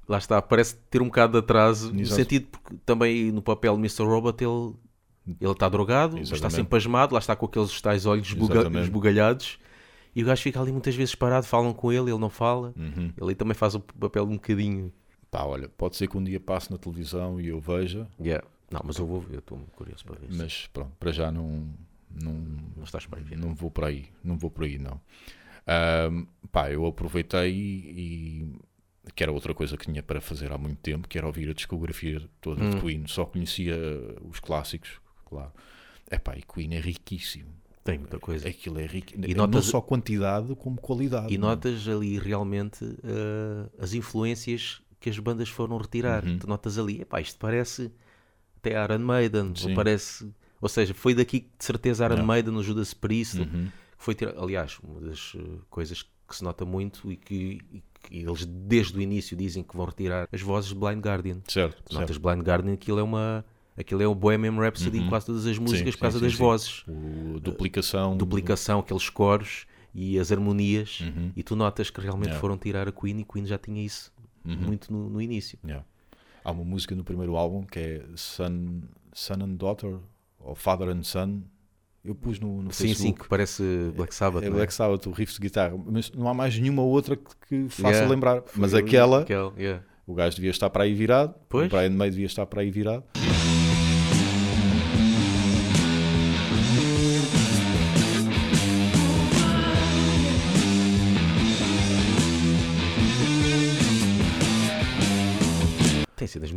lá 0.07 0.19
está, 0.19 0.41
parece 0.43 0.77
ter 0.91 1.01
um 1.01 1.07
bocado 1.07 1.33
de 1.33 1.39
atraso, 1.39 1.87
Exato. 1.87 1.99
no 1.99 2.07
sentido 2.07 2.47
porque 2.49 2.77
também 2.85 3.33
no 3.33 3.41
papel 3.41 3.75
de 3.75 3.81
Mr. 3.81 4.05
Robot 4.05 4.45
ele, 4.45 4.75
ele 5.41 5.53
está 5.53 5.69
drogado, 5.69 6.19
Exatamente. 6.19 6.35
está 6.35 6.51
sempre 6.51 6.71
pasmado, 6.71 7.13
lá 7.13 7.19
está 7.19 7.35
com 7.35 7.47
aqueles 7.47 7.81
tais 7.81 8.05
olhos 8.05 8.29
esbugalhados. 8.29 9.59
E 10.15 10.23
o 10.23 10.27
gajo 10.27 10.43
fica 10.43 10.61
ali 10.61 10.71
muitas 10.71 10.95
vezes 10.95 11.15
parado, 11.15 11.47
falam 11.47 11.73
com 11.73 11.91
ele, 11.91 12.11
ele 12.11 12.19
não 12.19 12.29
fala. 12.29 12.75
Uhum. 12.77 13.13
Ele 13.19 13.35
também 13.35 13.55
faz 13.55 13.75
o 13.75 13.81
papel 13.81 14.25
um 14.25 14.35
bocadinho 14.35 14.93
Pá, 15.33 15.45
olha, 15.45 15.67
pode 15.67 15.97
ser 15.97 16.09
que 16.09 16.19
um 16.19 16.23
dia 16.23 16.39
passe 16.39 16.71
na 16.71 16.77
televisão 16.77 17.41
e 17.41 17.49
eu 17.49 17.59
veja. 17.59 18.07
Yeah. 18.21 18.47
Não, 18.71 18.83
mas 18.85 18.99
eu 18.99 19.07
vou 19.07 19.19
ver, 19.19 19.39
estou 19.39 19.59
curioso 19.75 20.05
para 20.05 20.17
ver. 20.17 20.29
Mas 20.31 20.69
pronto, 20.71 20.93
para 21.01 21.11
já 21.11 21.33
não. 21.33 21.71
Não, 22.11 22.35
não 22.77 22.85
estás 22.85 23.07
para 23.07 23.19
aí, 23.21 23.35
não 23.35 23.55
vou 23.55 23.71
por 23.71 23.85
aí, 23.85 24.05
não 24.23 24.37
vou 24.37 24.51
por 24.51 24.65
aí, 24.65 24.79
não. 24.79 25.01
Um, 26.11 26.27
pá, 26.49 26.71
eu 26.71 26.85
aproveitei 26.85 27.51
e, 27.51 28.53
e, 29.07 29.13
que 29.15 29.23
era 29.23 29.33
outra 29.33 29.55
coisa 29.55 29.79
que 29.79 29.87
tinha 29.87 30.03
para 30.03 30.21
fazer 30.21 30.53
há 30.53 30.59
muito 30.59 30.81
tempo, 30.81 31.09
que 31.09 31.17
era 31.17 31.27
ouvir 31.27 31.49
a 31.49 31.55
discografia 31.55 32.21
toda 32.39 32.63
hum. 32.63 32.69
de 32.69 32.81
Queen. 32.83 33.07
Só 33.07 33.25
conhecia 33.25 33.75
os 34.29 34.39
clássicos, 34.39 35.01
claro. 35.25 35.53
É 36.11 36.19
pá, 36.19 36.37
e 36.37 36.43
Queen 36.43 36.75
é 36.75 36.81
riquíssimo. 36.81 37.49
Tem 37.83 37.97
muita 37.97 38.19
coisa. 38.19 38.47
Aquilo 38.47 38.79
é 38.79 38.85
rico. 38.85 39.15
E 39.27 39.35
notas, 39.35 39.55
não 39.55 39.63
só 39.63 39.81
quantidade 39.81 40.55
como 40.57 40.79
qualidade. 40.79 41.33
E 41.33 41.39
não? 41.39 41.49
É? 41.49 41.51
notas 41.53 41.89
ali 41.89 42.19
realmente 42.19 42.85
uh, 42.85 43.71
as 43.79 43.95
influências 43.95 44.83
que 45.03 45.11
as 45.11 45.19
bandas 45.19 45.49
foram 45.49 45.77
retirar. 45.77 46.25
Uhum. 46.25 46.39
Tu 46.39 46.49
notas 46.49 46.79
ali, 46.79 47.03
epá, 47.03 47.21
isto 47.21 47.39
parece 47.39 47.93
até 48.57 48.83
Iron 48.83 49.01
Maiden, 49.01 49.53
ou 49.65 49.75
parece. 49.75 50.33
Ou 50.61 50.69
seja, 50.69 50.95
foi 50.95 51.13
daqui 51.13 51.41
que 51.41 51.51
de 51.59 51.65
certeza 51.65 52.05
Iron 52.05 52.19
Não. 52.19 52.25
Maiden, 52.25 52.55
o 52.55 52.63
Judas 52.63 52.95
Priest, 52.95 53.41
uhum. 53.41 53.67
que 53.67 53.73
foi 53.99 54.15
tirar. 54.15 54.39
Aliás, 54.39 54.79
uma 54.83 55.01
das 55.01 55.35
uh, 55.35 55.61
coisas 55.69 56.03
que 56.03 56.37
se 56.37 56.45
nota 56.45 56.65
muito 56.65 57.11
e 57.11 57.17
que, 57.17 57.61
e 57.73 57.83
que, 58.01 58.19
eles 58.19 58.45
desde 58.47 58.97
o 58.97 59.01
início 59.01 59.37
dizem 59.37 59.65
que 59.65 59.77
vão 59.77 59.85
retirar 59.85 60.29
as 60.33 60.41
vozes 60.41 60.71
de 60.71 60.77
Blind 60.77 61.05
Guardian. 61.05 61.41
Certo. 61.49 61.83
Tu 61.83 61.93
notas 61.93 62.17
certo. 62.17 62.23
Blind 62.23 62.47
Guardian, 62.47 62.75
aquilo 62.75 63.01
é 63.01 63.03
uma. 63.03 63.45
Aquilo 63.77 64.03
é 64.03 64.07
o 64.07 64.15
Bohemian 64.15 64.55
Rhapsody 64.55 64.99
uhum. 64.99 65.09
quase 65.09 65.27
todas 65.27 65.47
as 65.47 65.57
músicas 65.57 65.95
sim, 65.95 65.99
por 65.99 66.03
causa 66.03 66.19
sim, 66.19 66.25
das 66.25 66.33
sim, 66.35 66.39
vozes. 66.39 66.85
O 66.87 67.41
duplicação. 67.41 68.13
Uh, 68.13 68.17
duplicação, 68.17 68.81
aqueles 68.81 69.09
coros 69.09 69.67
e 69.95 70.19
as 70.19 70.31
harmonias. 70.31 71.01
Uhum. 71.01 71.33
E 71.35 71.43
tu 71.43 71.57
notas 71.57 71.91
que 71.91 72.01
realmente 72.01 72.35
foram 72.35 72.57
tirar 72.57 72.87
a 72.87 72.93
Queen 72.93 73.21
e 73.21 73.25
Queen 73.25 73.47
já 73.47 73.59
tinha 73.59 73.85
isso 73.85 74.13
uhum. 74.45 74.57
muito 74.57 74.93
no, 74.93 75.09
no 75.09 75.21
início. 75.21 75.59
Yeah. 75.65 75.85
Há 76.45 76.51
uma 76.51 76.65
música 76.65 76.95
no 76.95 77.05
primeiro 77.05 77.37
álbum 77.37 77.65
que 77.65 77.79
é 77.79 78.03
Son, 78.17 78.83
Son 79.13 79.35
and 79.35 79.55
Daughter, 79.55 79.99
ou 80.41 80.55
Father 80.55 80.89
and 80.89 81.03
Son. 81.03 81.43
Eu 82.05 82.17
pus 82.17 82.41
no, 82.41 82.63
no 82.63 82.73
sim, 82.73 82.89
Facebook. 82.89 83.19
Sim, 83.19 83.23
que 83.23 83.29
parece 83.29 83.63
Black 83.95 84.13
Sabbath. 84.13 84.43
É, 84.43 84.47
é 84.47 84.51
Black 84.51 84.75
Sabbath, 84.75 85.07
o 85.07 85.13
riff 85.13 85.35
de 85.35 85.41
guitarra. 85.41 85.77
Mas 85.87 86.11
não 86.11 86.29
há 86.29 86.35
mais 86.35 86.59
nenhuma 86.59 86.83
outra 86.83 87.17
que, 87.17 87.25
que 87.49 87.69
faça 87.69 87.91
yeah. 87.91 88.11
lembrar. 88.11 88.43
Mas 88.57 88.75
aquela, 88.75 89.21
aquela 89.21 89.53
yeah. 89.57 89.85
o 90.05 90.13
gajo 90.13 90.35
devia 90.35 90.51
estar 90.51 90.69
para 90.69 90.83
aí 90.83 90.95
virado. 90.95 91.35
Pois? 91.49 91.73
O 91.73 91.77
Brian 91.77 91.91
May 91.91 92.11
devia 92.11 92.27
estar 92.27 92.45
para 92.47 92.63
aí 92.63 92.71
virado. 92.71 93.05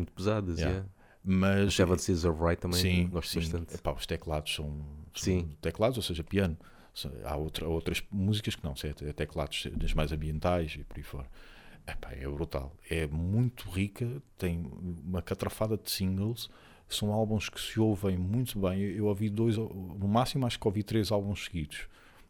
Muito 0.05 0.13
pesadas. 0.13 0.57
Yeah. 0.59 0.75
Yeah. 0.77 0.89
Mas 1.27 1.73
Seven 1.73 1.97
Seas 1.97 2.23
of 2.23 2.39
Right 2.41 2.61
também 2.61 2.79
sim, 2.79 3.07
gosto 3.07 3.29
sim. 3.31 3.39
bastante. 3.39 3.73
Epá, 3.75 3.91
os 3.93 4.05
teclados 4.05 4.53
são, 4.53 4.65
são 4.67 4.83
Sim. 5.15 5.49
teclados, 5.59 5.97
ou 5.97 6.03
seja, 6.03 6.23
piano. 6.23 6.55
Há 7.25 7.35
outra- 7.35 7.67
outras 7.67 8.01
músicas 8.11 8.55
que 8.55 8.63
não, 8.63 8.71
é 8.83 8.93
te- 8.93 9.11
teclados 9.13 9.67
das 9.75 9.93
mais 9.93 10.11
ambientais 10.11 10.75
e 10.79 10.83
por 10.83 10.97
aí 10.97 11.03
fora. 11.03 11.27
Epá, 11.87 12.11
é 12.13 12.27
brutal. 12.27 12.73
É 12.89 13.05
muito 13.07 13.67
rica, 13.69 14.21
tem 14.37 14.65
uma 15.03 15.21
catrafada 15.21 15.75
de 15.77 15.89
singles. 15.91 16.49
São 16.87 17.11
álbuns 17.11 17.49
que 17.49 17.59
se 17.59 17.79
ouvem 17.79 18.17
muito 18.17 18.59
bem. 18.59 18.79
Eu 18.79 19.07
ouvi 19.07 19.29
dois, 19.29 19.57
no 19.57 20.07
máximo 20.07 20.45
acho 20.45 20.59
que 20.59 20.67
ouvi 20.67 20.83
três 20.83 21.11
álbuns 21.11 21.45
seguidos. 21.45 21.87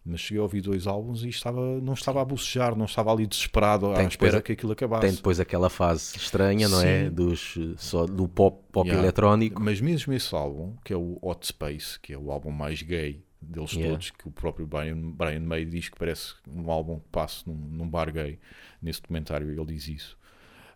Mas 0.08 0.20
cheguei 0.20 0.40
a 0.40 0.44
ouvir 0.44 0.62
dois 0.62 0.86
álbuns 0.86 1.24
e 1.24 1.30
estava, 1.30 1.82
não 1.82 1.94
estava 1.94 2.22
a 2.22 2.26
bocejar, 2.26 2.76
não 2.76 2.86
estava 2.86 3.12
ali 3.12 3.26
desesperado 3.26 3.88
à 3.92 3.96
Tem 3.96 4.08
espera 4.08 4.30
depois 4.32 4.36
a- 4.36 4.42
que 4.44 4.52
aquilo 4.52 4.72
acabasse. 4.74 5.08
Tem 5.08 5.16
depois 5.16 5.40
aquela 5.40 5.68
fase 5.70 6.16
estranha, 6.16 6.70
não 6.70 6.80
é? 6.82 7.06
Sim. 7.06 7.10
Dos, 7.12 7.56
eh, 7.58 7.74
só, 7.78 8.06
do 8.06 8.28
pop, 8.28 8.62
pop 8.72 8.88
Yeah. 8.88 9.04
eletrónico. 9.04 9.60
Mas 9.60 9.82
mesmo 9.82 10.14
esse 10.14 10.36
álbum, 10.36 10.76
que 10.86 10.94
é 10.94 10.96
o 10.96 11.18
Hot 11.24 11.48
Space, 11.48 12.00
que 12.00 12.14
é 12.14 12.18
o 12.18 12.32
álbum 12.32 12.52
mais 12.52 12.84
gay 12.84 13.26
deles 13.42 13.72
Yeah. 13.72 13.94
todos, 13.94 14.12
que 14.12 14.28
o 14.28 14.32
próprio 14.32 14.68
Brian, 14.68 15.10
Brian 15.12 15.40
May 15.40 15.66
diz 15.66 15.90
que 15.90 15.98
parece 15.98 16.36
um 16.48 16.70
álbum 16.70 17.00
que 17.00 17.10
passa 17.12 17.44
num, 17.48 17.56
num 17.56 17.90
bar 17.90 18.12
gay. 18.14 18.38
Nesse 18.80 19.02
documentário 19.02 19.50
ele 19.50 19.66
diz 19.66 19.88
isso. 19.88 20.16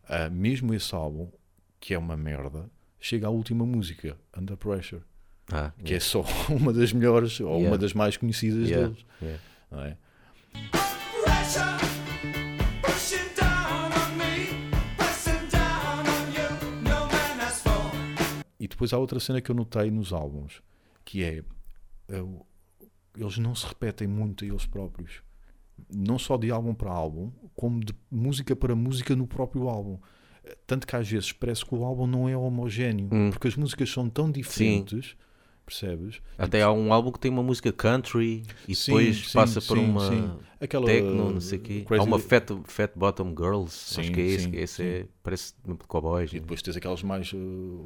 Ah, 0.07 0.27
mesmo 0.31 0.73
esse 0.73 0.95
álbum, 0.95 1.29
que 1.79 1.93
é 1.93 1.99
uma 1.99 2.17
merda, 2.17 2.67
chega 2.99 3.27
à 3.27 3.29
última 3.29 3.63
música, 3.63 4.17
Under 4.35 4.57
Pressure, 4.57 5.03
Ah, 5.51 5.71
que 5.83 5.93
é 5.95 5.99
só 5.99 6.23
uma 6.49 6.71
das 6.73 6.93
melhores 6.93 7.39
ou 7.39 7.47
Yeah. 7.55 7.67
uma 7.69 7.77
das 7.77 7.93
mais 7.93 8.17
conhecidas 8.17 8.67
Yeah. 8.69 8.87
deles. 8.87 9.05
yeah. 9.21 9.41
Não 9.71 9.81
é? 9.83 9.97
E 18.59 18.67
depois 18.67 18.91
há 18.93 18.97
outra 18.97 19.19
cena 19.19 19.41
que 19.41 19.49
eu 19.49 19.55
notei 19.55 19.89
nos 19.89 20.11
álbuns, 20.11 20.61
que 21.05 21.23
é 21.23 21.43
é 22.11 22.21
o- 22.21 22.43
eles 23.15 23.37
não 23.37 23.53
se 23.53 23.65
repetem 23.67 24.07
muito 24.07 24.43
a 24.43 24.47
eles 24.47 24.65
próprios. 24.65 25.21
Não 25.93 26.17
só 26.17 26.35
de 26.37 26.49
álbum 26.51 26.73
para 26.73 26.91
álbum, 26.91 27.31
como 27.55 27.79
de 27.79 27.93
música 28.11 28.55
para 28.55 28.75
música 28.75 29.15
no 29.15 29.27
próprio 29.27 29.69
álbum. 29.69 29.99
Tanto 30.65 30.87
que 30.87 30.95
às 30.95 31.07
vezes 31.07 31.31
parece 31.31 31.63
que 31.63 31.73
o 31.75 31.83
álbum 31.85 32.07
não 32.07 32.27
é 32.27 32.35
homogéneo, 32.35 33.09
Hum. 33.11 33.29
porque 33.29 33.47
as 33.47 33.55
músicas 33.55 33.89
são 33.91 34.09
tão 34.09 34.31
diferentes, 34.31 35.15
percebes? 35.69 36.19
Até 36.37 36.63
há 36.63 36.71
um 36.71 36.91
álbum 36.91 37.11
que 37.11 37.19
tem 37.19 37.31
uma 37.31 37.43
música 37.43 37.71
country 37.71 38.43
e 38.67 38.75
Sim, 38.75 38.91
depois 38.91 39.27
sim, 39.27 39.33
passa 39.33 39.61
por 39.61 39.77
sim, 39.77 39.85
uma 39.85 40.09
sim. 40.09 40.31
Aquela 40.59 40.85
techno, 40.85 41.31
não 41.31 41.39
sei 41.39 41.59
o 41.59 41.61
quê. 41.61 41.85
Há 41.89 42.03
uma 42.03 42.19
Fat, 42.19 42.49
fat 42.65 42.91
Bottom 42.95 43.29
Girls, 43.29 43.99
acho 43.99 44.07
Sim, 44.07 44.11
que 44.11 44.19
é 44.19 44.25
esse, 44.25 44.49
que 44.49 44.57
esse 44.57 44.75
sim. 44.75 44.83
é, 44.83 45.05
parece 45.23 45.53
de 45.65 45.73
cowboys. 45.87 46.31
E 46.31 46.35
né? 46.35 46.41
depois 46.41 46.61
tens 46.61 46.75
aquelas 46.75 47.03
mais, 47.03 47.31
uh, 47.31 47.37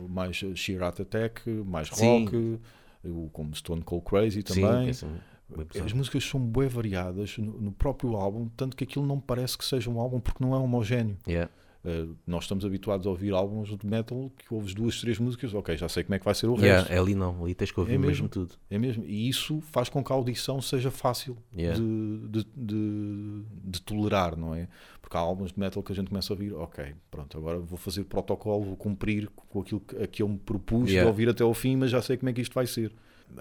mais 0.10 0.42
uh, 0.42 0.56
Sheer 0.56 0.82
Heart 0.82 1.02
Attack, 1.02 1.50
mais 1.50 1.90
rock, 1.90 2.60
o, 3.04 3.30
como 3.32 3.54
Stone 3.56 3.84
Cold 3.84 4.06
Crazy 4.06 4.42
também. 4.42 4.90
esse 4.90 5.06
é 5.06 5.82
As 5.82 5.94
músicas 5.94 6.24
são 6.24 6.40
bem 6.40 6.68
variadas 6.68 7.38
no, 7.38 7.60
no 7.60 7.72
próprio 7.72 8.16
álbum, 8.16 8.48
tanto 8.58 8.76
que 8.76 8.84
aquilo 8.84 9.06
não 9.06 9.20
parece 9.20 9.58
que 9.58 9.66
seja 9.66 9.90
um 9.90 10.00
álbum 10.00 10.20
porque 10.20 10.44
não 10.44 10.56
é 10.56 10.58
homogéneo. 10.58 11.18
Yeah. 11.28 11.52
Uh, 11.86 12.16
nós 12.26 12.46
estamos 12.46 12.64
habituados 12.64 13.06
a 13.06 13.10
ouvir 13.10 13.34
álbuns 13.34 13.68
de 13.78 13.86
metal 13.86 14.32
que 14.38 14.54
ouves 14.54 14.74
duas, 14.74 15.02
três 15.02 15.20
músicas, 15.20 15.54
ok, 15.54 15.76
já 15.76 15.90
sei 15.90 16.02
como 16.06 16.16
é 16.16 16.20
que 16.20 16.24
vai 16.24 16.34
ser 16.34 16.48
o 16.48 16.56
Yeah, 16.56 16.88
resto. 16.88 17.02
ali 17.02 17.14
não, 17.14 17.44
ali 17.44 17.54
tens 17.54 17.72
que 17.72 17.80
ouvir 17.82 17.96
É 17.96 17.98
mesmo. 17.98 18.08
mesmo. 18.10 18.30
tudo. 18.30 18.56
É 18.70 18.78
mesmo? 18.78 19.04
E 19.04 19.28
isso 19.28 19.60
faz 19.60 19.90
com 19.90 20.02
que 20.02 20.10
a 20.14 20.16
audição 20.16 20.62
seja 20.62 20.90
fácil 20.90 21.38
Yeah. 21.54 21.78
de, 21.78 22.28
de, 22.30 22.48
de- 22.56 23.44
de 23.66 23.82
tolerar, 23.82 24.38
não 24.38 24.56
é? 24.56 24.70
Porque 25.02 25.18
há 25.18 25.20
álbuns 25.20 25.52
de 25.52 25.60
metal 25.60 25.84
que 25.84 25.92
a 25.92 25.96
gente 25.96 26.08
começa 26.08 26.32
a 26.32 26.36
ouvir, 26.36 26.54
ok, 26.54 26.96
pronto, 27.12 27.38
agora 27.38 27.60
vou 27.60 27.78
fazer 27.78 28.06
protocolo, 28.06 28.64
vou 28.64 28.78
cumprir 28.78 29.28
com 29.36 29.60
aquilo 29.60 29.82
que, 29.82 29.98
a 29.98 30.08
que 30.08 30.24
eu 30.24 30.30
me 30.30 30.38
propus 30.38 30.86
de 30.86 30.92
Yeah. 30.94 31.10
ouvir 31.10 31.28
até 31.28 31.44
ao 31.44 31.54
fim, 31.54 31.76
mas 31.76 31.92
já 31.92 32.02
sei 32.02 32.16
como 32.16 32.30
é 32.30 32.34
que 32.34 32.40
isto 32.40 32.54
vai 32.54 32.66
ser. 32.66 32.94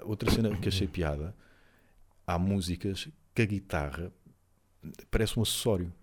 Outra 0.03 0.29
cena 0.29 0.53
que 0.57 0.67
achei 0.67 0.85
piada, 0.87 1.33
há 2.27 2.37
músicas 2.37 3.07
que 3.33 3.41
a 3.41 3.45
guitarra 3.45 4.11
parece 5.09 5.39
um 5.39 5.43
acessório. 5.43 5.93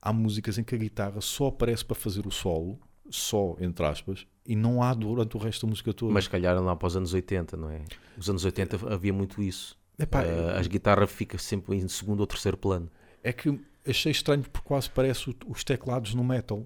Há 0.00 0.12
músicas 0.12 0.58
em 0.58 0.64
que 0.64 0.74
a 0.74 0.78
guitarra 0.78 1.20
só 1.20 1.48
aparece 1.48 1.84
para 1.84 1.94
fazer 1.96 2.26
o 2.26 2.30
solo, 2.30 2.78
só 3.10 3.56
entre 3.60 3.84
aspas, 3.84 4.26
e 4.46 4.54
não 4.54 4.82
há 4.82 4.94
durante 4.94 5.36
o 5.36 5.40
resto 5.40 5.66
da 5.66 5.70
música 5.70 5.92
toda. 5.92 6.12
Mas 6.12 6.24
se 6.24 6.30
calhar 6.30 6.60
lá 6.62 6.76
para 6.76 6.86
os 6.86 6.96
anos 6.96 7.12
80, 7.14 7.56
não 7.56 7.70
é? 7.70 7.82
Os 8.16 8.28
anos 8.30 8.44
80 8.44 8.92
havia 8.92 9.12
muito 9.12 9.42
isso. 9.42 9.76
Epá, 9.98 10.22
Ah, 10.22 10.58
as 10.58 10.66
guitarras 10.68 11.10
ficam 11.10 11.38
sempre 11.38 11.76
em 11.76 11.88
segundo 11.88 12.20
ou 12.20 12.26
terceiro 12.26 12.56
plano. 12.56 12.88
É 13.24 13.32
que 13.32 13.58
achei 13.86 14.12
estranho 14.12 14.42
porque 14.42 14.66
quase 14.66 14.88
parece 14.88 15.34
os 15.46 15.64
teclados 15.64 16.14
no 16.14 16.22
metal. 16.22 16.64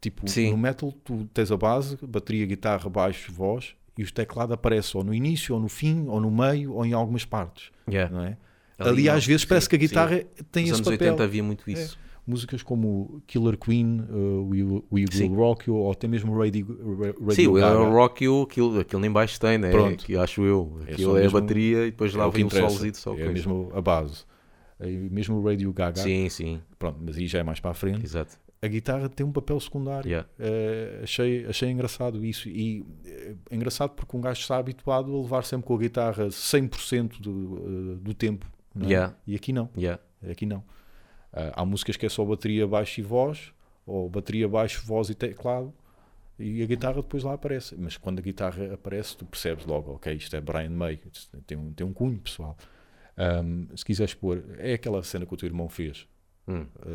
Tipo, 0.00 0.28
Sim. 0.28 0.50
no 0.52 0.56
metal 0.58 0.92
tu 1.04 1.28
tens 1.34 1.50
a 1.50 1.56
base, 1.56 1.98
bateria, 2.00 2.46
guitarra, 2.46 2.88
baixo, 2.88 3.32
voz, 3.32 3.74
e 3.96 4.02
os 4.02 4.12
teclados 4.12 4.54
aparecem 4.54 4.96
ou 4.98 5.04
no 5.04 5.12
início, 5.12 5.54
ou 5.54 5.60
no 5.60 5.68
fim, 5.68 6.06
ou 6.06 6.20
no 6.20 6.30
meio, 6.30 6.72
ou 6.72 6.86
em 6.86 6.92
algumas 6.92 7.24
partes. 7.24 7.70
Yeah. 7.90 8.14
Não 8.14 8.22
é? 8.24 8.36
Ali 8.78 8.90
Ali, 8.90 9.08
às 9.10 9.26
vezes 9.26 9.42
Sim, 9.42 9.48
parece 9.48 9.68
que 9.68 9.74
a 9.74 9.78
sim. 9.78 9.86
guitarra 9.86 10.24
tem 10.52 10.62
Nos 10.66 10.72
esse 10.72 10.80
anos 10.80 10.88
papel. 10.98 11.08
80 11.14 11.24
havia 11.24 11.42
muito 11.42 11.68
isso. 11.68 11.98
Músicas 12.28 12.62
como 12.62 13.22
Killer 13.26 13.56
Queen, 13.56 14.00
uh, 14.10 14.46
We, 14.48 14.62
Will- 14.62 14.84
We 14.92 15.00
Will 15.00 15.12
Sim. 15.12 15.34
Rock 15.34 15.68
You, 15.68 15.76
ou 15.76 15.90
até 15.90 16.06
mesmo 16.06 16.38
Radio, 16.38 16.66
Ra- 17.00 17.06
Radio 17.06 17.32
Sim, 17.32 17.46
o 17.48 17.52
Gaga. 17.54 17.78
Rock 17.88 18.24
You, 18.24 18.42
aquilo, 18.42 18.78
aquilo 18.80 19.00
nem 19.00 19.10
baixo 19.10 19.40
tem, 19.40 19.56
né? 19.56 19.70
Pronto. 19.70 20.04
Que 20.04 20.16
acho 20.16 20.42
eu. 20.42 20.78
É 20.86 20.92
Aquilo 20.92 21.12
só 21.12 21.18
é, 21.18 21.22
mesmo- 21.22 21.38
a 21.38 21.40
bateria 21.40 21.86
e 21.86 21.90
depois 21.90 22.14
É 22.14 22.18
lá 22.18 22.26
o 22.26 22.30
que 22.30 22.36
vem 22.36 22.44
o 22.44 22.48
interessa. 22.48 22.68
solzito 22.70 22.98
só. 22.98 23.12
É 23.12 23.16
coisa. 23.16 23.32
mesmo 23.32 23.70
a 23.74 23.80
base. 23.80 24.24
E 24.80 25.08
mesmo 25.10 25.36
o 25.38 25.44
Radio 25.44 25.72
Gaga, 25.72 26.00
Sim, 26.00 26.28
sim, 26.28 26.60
pronto, 26.78 26.98
mas 27.04 27.16
aí 27.16 27.26
já 27.26 27.38
é 27.40 27.42
mais 27.42 27.58
para 27.60 27.70
a 27.72 27.74
frente. 27.74 28.04
exato. 28.04 28.38
A 28.60 28.66
guitarra 28.66 29.08
tem 29.08 29.24
um 29.24 29.30
papel 29.32 29.58
secundário. 29.60 30.08
Yeah. 30.08 30.28
Eh, 30.38 31.00
achei, 31.04 31.46
achei 31.46 31.70
engraçado 31.70 32.24
isso. 32.24 32.48
E 32.48 32.84
eh, 33.06 33.34
é 33.50 33.54
engraçado 33.56 33.90
porque 33.90 34.16
um 34.16 34.20
gajo 34.20 34.40
está 34.40 34.56
habituado 34.58 35.14
a 35.14 35.20
levar 35.20 35.44
sempre 35.44 35.66
com 35.66 35.74
a 35.74 35.78
guitarra 35.78 36.26
100% 36.28 37.20
do, 37.20 37.56
eh, 37.56 37.96
do 38.02 38.12
tempo. 38.14 38.46
é? 38.80 38.84
Yeah. 38.86 39.14
E 39.26 39.34
aqui 39.36 39.52
não. 39.52 39.68
Yeah. 39.76 40.00
Aqui 40.28 40.44
não. 40.44 40.62
Ah, 41.32 41.52
há 41.62 41.64
músicas 41.64 41.96
que 41.96 42.06
é 42.06 42.08
só 42.08 42.24
bateria, 42.24 42.66
baixo 42.66 43.00
e 43.00 43.02
voz, 43.02 43.52
ou 43.86 44.08
bateria, 44.08 44.48
baixo, 44.48 44.82
voz 44.86 45.08
e 45.10 45.14
teclado, 45.14 45.72
e 46.38 46.62
a 46.62 46.66
guitarra 46.66 46.96
depois 47.02 47.22
lá 47.24 47.34
aparece. 47.34 47.74
Mas 47.76 47.96
quando 47.96 48.18
a 48.18 48.22
guitarra 48.22 48.74
aparece, 48.74 49.16
tu 49.16 49.24
percebes 49.26 49.66
logo, 49.66 49.92
ok, 49.94 50.12
isto 50.14 50.34
é 50.36 50.40
Brian 50.40 50.70
May, 50.70 50.98
tem 51.46 51.56
um, 51.58 51.72
tem 51.72 51.86
um 51.86 51.92
cunho 51.92 52.18
pessoal. 52.18 52.56
Ahm, 53.16 53.66
se 53.74 53.84
quiseres 53.84 54.14
pôr, 54.14 54.44
é 54.58 54.74
aquela 54.74 55.02
cena 55.02 55.26
que 55.26 55.34
o 55.34 55.36
teu 55.36 55.46
irmão 55.48 55.68
fez, 55.68 56.06
Hum. 56.46 56.64
ah, 56.80 56.86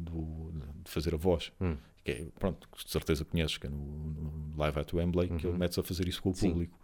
do- 0.00 0.52
de 0.84 0.90
fazer 0.90 1.14
a 1.14 1.16
voz. 1.18 1.52
Hum. 1.60 1.76
Que 2.02 2.12
é, 2.12 2.26
pronto, 2.38 2.66
de 2.82 2.90
certeza 2.90 3.24
conheces, 3.26 3.58
que 3.58 3.66
é 3.66 3.70
no, 3.70 3.76
no 3.76 4.56
Live 4.56 4.80
at 4.80 4.92
Wembley, 4.94 5.28
que 5.28 5.46
ele 5.46 5.58
mete-se 5.58 5.78
a 5.80 5.82
fazer 5.82 6.08
isso 6.08 6.22
com 6.22 6.30
o 6.30 6.32
Uhum. 6.32 6.36
Sim. 6.36 6.50
público. 6.50 6.78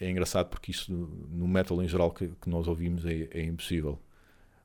É 0.00 0.10
engraçado 0.10 0.48
porque 0.48 0.70
isso 0.70 0.90
no 1.30 1.46
metal 1.46 1.82
em 1.82 1.86
geral 1.88 2.10
que, 2.10 2.28
que 2.40 2.48
nós 2.48 2.66
ouvimos 2.66 3.04
é, 3.04 3.28
é 3.32 3.44
impossível. 3.44 3.98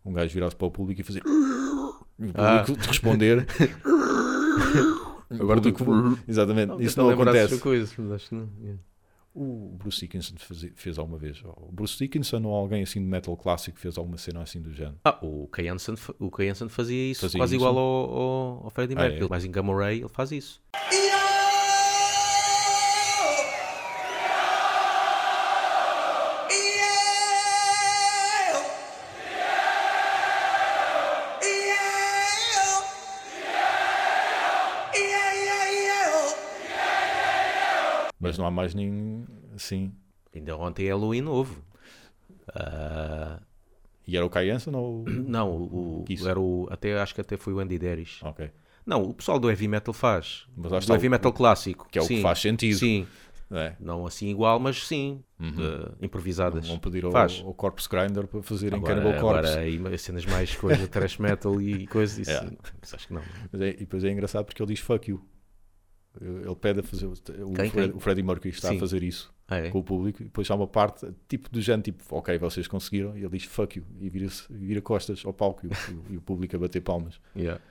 Um 0.05 0.13
gajo 0.13 0.33
virar-se 0.33 0.55
para 0.55 0.67
o 0.67 0.71
público 0.71 1.01
e 1.01 1.03
fazer 1.03 1.21
e 2.17 2.25
o 2.27 2.31
Ah. 2.35 2.59
público 2.65 2.81
te 2.83 2.87
responder. 2.87 3.45
Agora 5.29 5.59
público- 5.61 5.83
tu- 5.85 6.19
Exatamente, 6.27 6.71
isso 6.83 6.95
Tenta 6.95 7.01
não 7.01 7.09
acontece. 7.09 7.55
de 7.55 7.61
coisas, 7.61 7.93
mas 7.97 8.11
acho 8.11 8.29
que 8.29 8.35
não. 8.35 8.49
yeah. 8.61 8.79
O 9.33 9.75
Bruce 9.77 9.99
Dickinson 9.99 10.35
fez, 10.37 10.71
fez 10.75 10.97
alguma 10.97 11.17
vez. 11.17 11.43
O 11.43 11.69
Bruce 11.69 11.97
Dickinson 11.97 12.41
ou 12.43 12.53
alguém 12.55 12.83
assim 12.83 13.01
de 13.01 13.05
metal 13.05 13.35
clássico 13.35 13.77
fez 13.77 13.97
alguma 13.97 14.17
cena 14.17 14.41
assim 14.41 14.61
do 14.61 14.71
género. 14.71 14.95
Ah, 15.03 15.19
o 15.21 15.47
Kay 15.47 15.67
Hansen, 15.67 15.95
o 16.19 16.31
Kay 16.31 16.47
Hansen 16.49 16.69
fazia 16.69 17.11
isso 17.11 17.21
Fazia 17.21 17.39
quase 17.41 17.55
isso? 17.57 17.65
igual 17.65 17.77
ao, 17.77 18.09
ao, 18.17 18.63
ao 18.63 18.69
Freddie 18.69 18.95
Ah, 18.97 19.01
Mercury. 19.01 19.25
é? 19.25 19.27
Mas 19.29 19.43
em 19.43 19.51
Gamma 19.51 19.75
Ray 19.75 19.99
ele 19.99 20.07
faz 20.07 20.31
isso. 20.31 20.61
Mas 38.35 38.37
não 38.39 38.45
há 38.45 38.51
mais 38.51 38.73
nem 38.75 39.23
assim. 39.55 39.93
Ainda 40.35 40.57
ontem 40.57 40.85
é 40.87 40.89
Halloween 40.89 41.21
novo. 41.21 41.63
Ah, 42.53 43.39
E 44.07 44.15
era 44.15 44.25
o 44.25 44.29
Kai 44.29 44.49
Hansen 44.49 44.75
ou. 44.75 45.03
não, 45.07 45.49
o, 45.51 46.03
o- 46.03 46.27
era 46.27 46.39
o, 46.39 46.67
até, 46.69 46.99
acho 46.99 47.15
que 47.15 47.21
até 47.21 47.37
foi 47.37 47.53
o 47.53 47.59
Andy 47.59 47.79
Deris. 47.79 48.19
Ok. 48.21 48.51
Não, 48.85 49.01
o 49.03 49.13
pessoal 49.13 49.39
do 49.39 49.49
heavy 49.49 49.67
metal 49.67 49.93
faz. 49.93 50.45
Mas 50.55 50.85
do 50.85 50.93
heavy 50.93 51.07
o- 51.07 51.11
metal 51.11 51.33
clássico. 51.33 51.87
que 51.89 51.97
é 51.97 52.01
o 52.01 52.07
que 52.07 52.15
sim, 52.17 52.21
faz 52.21 52.39
sentido. 52.39 52.77
Sim. 52.77 53.07
não 53.49 53.57
é? 53.59 53.75
Não 53.79 54.05
assim 54.05 54.27
igual, 54.27 54.59
mas 54.59 54.85
sim, 54.85 55.23
eh, 55.41 55.91
improvisadas. 56.01 56.67
Vão 56.67 56.77
pedir 56.77 57.03
ao, 57.05 57.11
Faz. 57.11 57.41
ao 57.43 57.53
Corpse 57.53 57.87
Grinder 57.89 58.27
para 58.27 58.43
fazerem 58.43 58.77
Agora, 58.79 58.95
Cannibal 59.01 59.19
Corpse. 59.21 59.47
agora 59.77 59.97
cenas 59.97 60.25
mais 60.25 60.55
coisas, 60.55 60.87
trash 60.89 61.17
metal 61.17 61.59
e 61.61 61.87
coisas, 61.87 62.17
isso, 62.19 62.29
Yeah. 62.31 62.51
isso 62.83 62.95
acho 62.95 63.07
que 63.07 63.13
não. 63.13 63.21
Mas 63.51 63.61
é- 63.61 63.69
e 63.69 63.77
depois 63.77 64.03
é 64.03 64.09
engraçado 64.11 64.45
porque 64.45 64.61
ele 64.61 64.73
diz 64.73 64.79
fuck 64.81 65.09
you. 65.09 65.23
Ele 66.21 66.55
pede 66.55 66.79
a 66.79 66.83
fazer. 66.83 67.05
O, 67.07 67.13
Quem, 67.53 67.69
Fred- 67.69 67.71
quem? 67.71 67.91
o 67.91 67.99
Freddie 67.99 68.23
Mercury 68.23 68.49
está 68.49 68.69
Sim. 68.69 68.77
a 68.77 68.79
fazer 68.79 69.03
isso 69.03 69.33
Ah, 69.47 69.57
é? 69.57 69.69
com 69.69 69.79
o 69.79 69.83
público. 69.83 70.21
E 70.21 70.25
depois 70.25 70.49
há 70.49 70.55
uma 70.55 70.67
parte 70.67 71.05
tipo 71.27 71.49
do 71.49 71.61
género, 71.61 71.83
tipo, 71.83 72.03
ok, 72.15 72.37
vocês 72.37 72.67
conseguiram. 72.67 73.17
E 73.17 73.21
ele 73.21 73.29
diz 73.37 73.43
fuck 73.45 73.77
you. 73.77 73.85
E 73.99 74.09
vira, 74.09 74.27
vira 74.49 74.81
costas 74.81 75.25
ao 75.25 75.33
palco 75.33 75.65
e 75.65 75.69
o, 75.69 76.13
e 76.13 76.17
o 76.17 76.21
público 76.21 76.55
a 76.55 76.59
bater 76.59 76.81
palmas. 76.81 77.19
Yeah. 77.35 77.61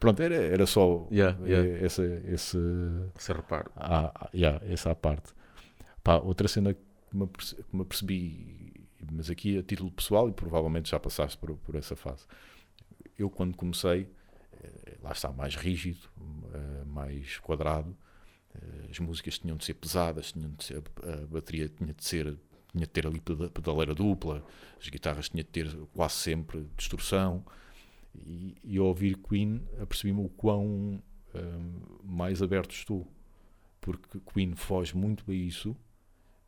Pronto, 0.00 0.20
era, 0.22 0.34
era 0.34 0.66
só 0.66 1.06
Yeah, 1.12 1.38
yeah. 1.46 1.84
essa, 1.84 2.04
esse, 2.26 2.58
Esse 3.16 3.32
reparo. 3.32 3.70
ah, 3.76 4.10
ah, 4.14 4.30
yeah, 4.34 4.60
essa 4.66 4.90
à 4.90 4.94
parte. 4.94 5.32
Pá, 6.02 6.16
outra 6.16 6.48
cena 6.48 6.74
que 6.74 6.80
me, 7.16 7.22
aperce- 7.24 7.54
que 7.54 7.76
me 7.76 7.82
apercebi, 7.82 8.86
mas 9.12 9.30
aqui 9.30 9.56
a 9.58 9.62
título 9.62 9.92
pessoal, 9.92 10.28
e 10.28 10.32
provavelmente 10.32 10.90
já 10.90 10.98
passaste 10.98 11.38
por, 11.38 11.54
por 11.58 11.76
essa 11.76 11.94
fase. 11.94 12.24
Eu, 13.16 13.30
quando 13.30 13.56
comecei, 13.56 14.08
eh, 14.60 14.96
lá 15.02 15.12
está, 15.12 15.30
mais 15.30 15.54
rígido, 15.54 16.00
eh, 16.52 16.84
mais 17.02 17.38
quadrado, 17.38 17.96
eh, 18.54 18.86
as 18.90 18.98
músicas 18.98 19.38
tinham 19.38 19.56
de 19.56 19.64
ser 19.64 19.74
pesadas, 19.74 20.32
tinham 20.32 20.50
de 20.52 20.64
ser, 20.64 20.82
a 21.02 21.26
bateria 21.26 21.68
tinha 21.68 21.94
de 21.94 22.04
ser 22.04 22.36
tinha 22.72 22.86
de 22.86 22.90
ter 22.90 23.06
ali 23.06 23.20
peda- 23.20 23.50
pedaleira 23.50 23.94
dupla, 23.94 24.42
as 24.80 24.88
guitarras 24.88 25.28
tinha 25.28 25.44
de 25.44 25.50
ter 25.50 25.68
quase 25.94 26.14
sempre 26.14 26.66
distorção. 26.76 27.44
E, 28.14 28.56
e 28.64 28.78
ao 28.78 28.86
ouvir 28.86 29.16
Queen, 29.18 29.62
apercebi-me 29.80 30.24
o 30.24 30.28
quão 30.30 31.02
hum, 31.34 31.80
mais 32.02 32.42
aberto 32.42 32.72
estou 32.72 33.06
porque 33.80 34.20
Queen 34.32 34.54
foge 34.54 34.96
muito 34.96 35.30
a 35.30 35.34
isso 35.34 35.76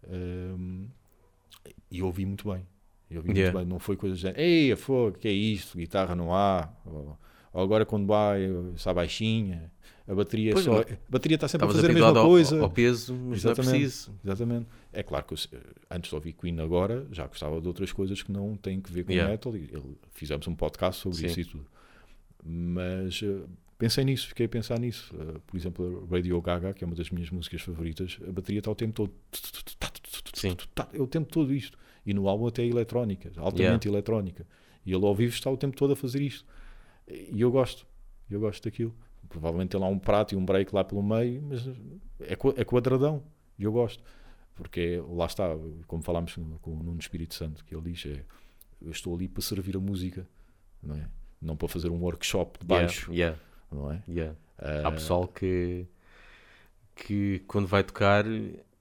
hum, 0.08 0.88
e 1.90 2.02
ouvi 2.02 2.24
muito 2.24 2.48
bem. 2.50 2.66
Eu 3.10 3.18
ouvi 3.18 3.30
Yeah. 3.32 3.52
muito 3.52 3.64
bem, 3.64 3.72
não 3.72 3.78
foi 3.78 3.96
coisa 3.96 4.16
de 4.16 4.40
ei, 4.40 4.74
fogo, 4.76 5.18
que 5.18 5.28
é 5.28 5.32
isto? 5.32 5.76
Guitarra 5.76 6.14
não 6.14 6.34
há, 6.34 6.72
ou, 6.86 7.18
ou 7.52 7.62
agora 7.62 7.84
quando 7.84 8.06
vai, 8.06 8.42
está 8.74 8.94
baixinha, 8.94 9.70
a 10.06 10.14
bateria 10.14 10.50
é 10.50 10.52
Pois, 10.52 10.64
só. 10.64 10.72
mas- 10.74 10.92
A 10.92 10.96
bateria 11.08 11.34
está 11.36 11.48
sempre 11.48 11.66
a 11.66 11.70
fazer 11.70 11.90
a 11.90 11.94
mesma 11.94 12.08
ao, 12.18 12.26
coisa. 12.28 12.60
ao 12.60 12.70
peso, 12.70 13.12
mas 13.14 13.22
não 13.22 13.32
é 13.32 13.36
Exatamente. 13.36 13.70
preciso. 13.80 14.12
Exatamente. 14.24 14.66
É 14.92 15.02
claro 15.02 15.24
que 15.24 15.34
eu, 15.34 15.38
eh, 15.52 15.60
antes 15.90 16.08
de 16.10 16.14
ouvir 16.14 16.32
Queen 16.34 16.60
agora, 16.60 17.06
já 17.10 17.26
gostava 17.26 17.60
de 17.60 17.66
outras 17.66 17.90
coisas 17.92 18.22
que 18.22 18.30
não 18.30 18.56
têm 18.56 18.80
que 18.80 18.92
ver 18.92 19.04
com 19.04 19.12
Yeah. 19.12 19.30
metal. 19.32 19.56
E 19.56 19.60
ele- 19.72 19.96
fizemos 20.12 20.46
um 20.46 20.54
podcast 20.54 21.00
sobre 21.02 21.18
Sim. 21.18 21.26
isso 21.26 21.40
e 21.40 21.44
tudo. 21.44 21.66
Mas 22.44 23.20
eh, 23.22 23.42
pensei 23.78 24.04
nisso, 24.04 24.28
fiquei 24.28 24.46
a 24.46 24.48
pensar 24.48 24.78
nisso. 24.78 25.14
Eh, 25.18 25.38
por 25.46 25.56
exemplo, 25.56 26.06
Radio 26.10 26.40
Gaga, 26.40 26.72
que 26.74 26.84
é 26.84 26.86
uma 26.86 26.94
das 26.96 27.10
minhas 27.10 27.30
músicas 27.30 27.62
favoritas, 27.62 28.18
a 28.28 28.30
bateria 28.32 28.58
está 28.58 28.70
o 28.70 28.74
tempo 28.74 28.92
todo. 28.92 29.12
Sim. 30.34 30.56
É 30.92 31.00
o 31.00 31.06
tempo 31.06 31.30
todo 31.30 31.52
isto. 31.54 31.78
E 32.04 32.12
no 32.12 32.28
álbum 32.28 32.46
até 32.46 32.62
é 32.62 32.66
eletrónica, 32.66 33.32
altamente 33.36 33.88
eletrónica. 33.88 34.46
E 34.84 34.92
ele 34.92 35.04
ao 35.06 35.14
vivo 35.14 35.32
está 35.32 35.50
o 35.50 35.56
tempo 35.56 35.74
todo 35.76 35.94
a 35.94 35.96
fazer 35.96 36.20
isto. 36.20 36.44
E 37.08 37.40
eu 37.40 37.50
gosto. 37.50 37.86
Eu 38.30 38.40
gosto 38.40 38.62
daquilo. 38.64 38.94
Provavelmente 39.28 39.70
tem 39.70 39.80
lá 39.80 39.86
um 39.88 39.98
prato 39.98 40.34
e 40.34 40.36
um 40.36 40.44
break 40.44 40.74
lá 40.74 40.84
pelo 40.84 41.02
meio, 41.02 41.42
mas 41.42 41.66
é, 42.20 42.32
é 42.60 42.64
quadradão. 42.64 43.22
E 43.58 43.64
eu 43.64 43.72
gosto. 43.72 44.02
Porque 44.54 45.02
lá 45.08 45.26
está, 45.26 45.48
como 45.86 46.02
falámos 46.02 46.36
com 46.62 46.70
o 46.72 46.82
Nuno 46.82 46.98
Espírito 47.00 47.34
Santo, 47.34 47.64
que 47.64 47.74
ele 47.74 47.90
diz: 47.92 48.06
é, 48.06 48.24
eu 48.80 48.90
estou 48.92 49.14
ali 49.14 49.26
para 49.28 49.42
servir 49.42 49.76
a 49.76 49.80
música, 49.80 50.26
não 50.82 50.94
é? 50.96 51.08
Não 51.42 51.56
para 51.56 51.66
fazer 51.68 51.90
um 51.90 52.00
workshop 52.00 52.58
de 52.64 52.72
Yeah, 52.72 52.86
baixo, 52.86 53.12
yeah, 53.12 53.38
não 53.70 53.90
é? 53.90 54.02
yeah. 54.08 54.36
Ah, 54.56 54.86
Há 54.88 54.92
pessoal 54.92 55.26
que, 55.26 55.86
que 56.94 57.40
quando 57.46 57.66
vai 57.66 57.82
tocar 57.82 58.24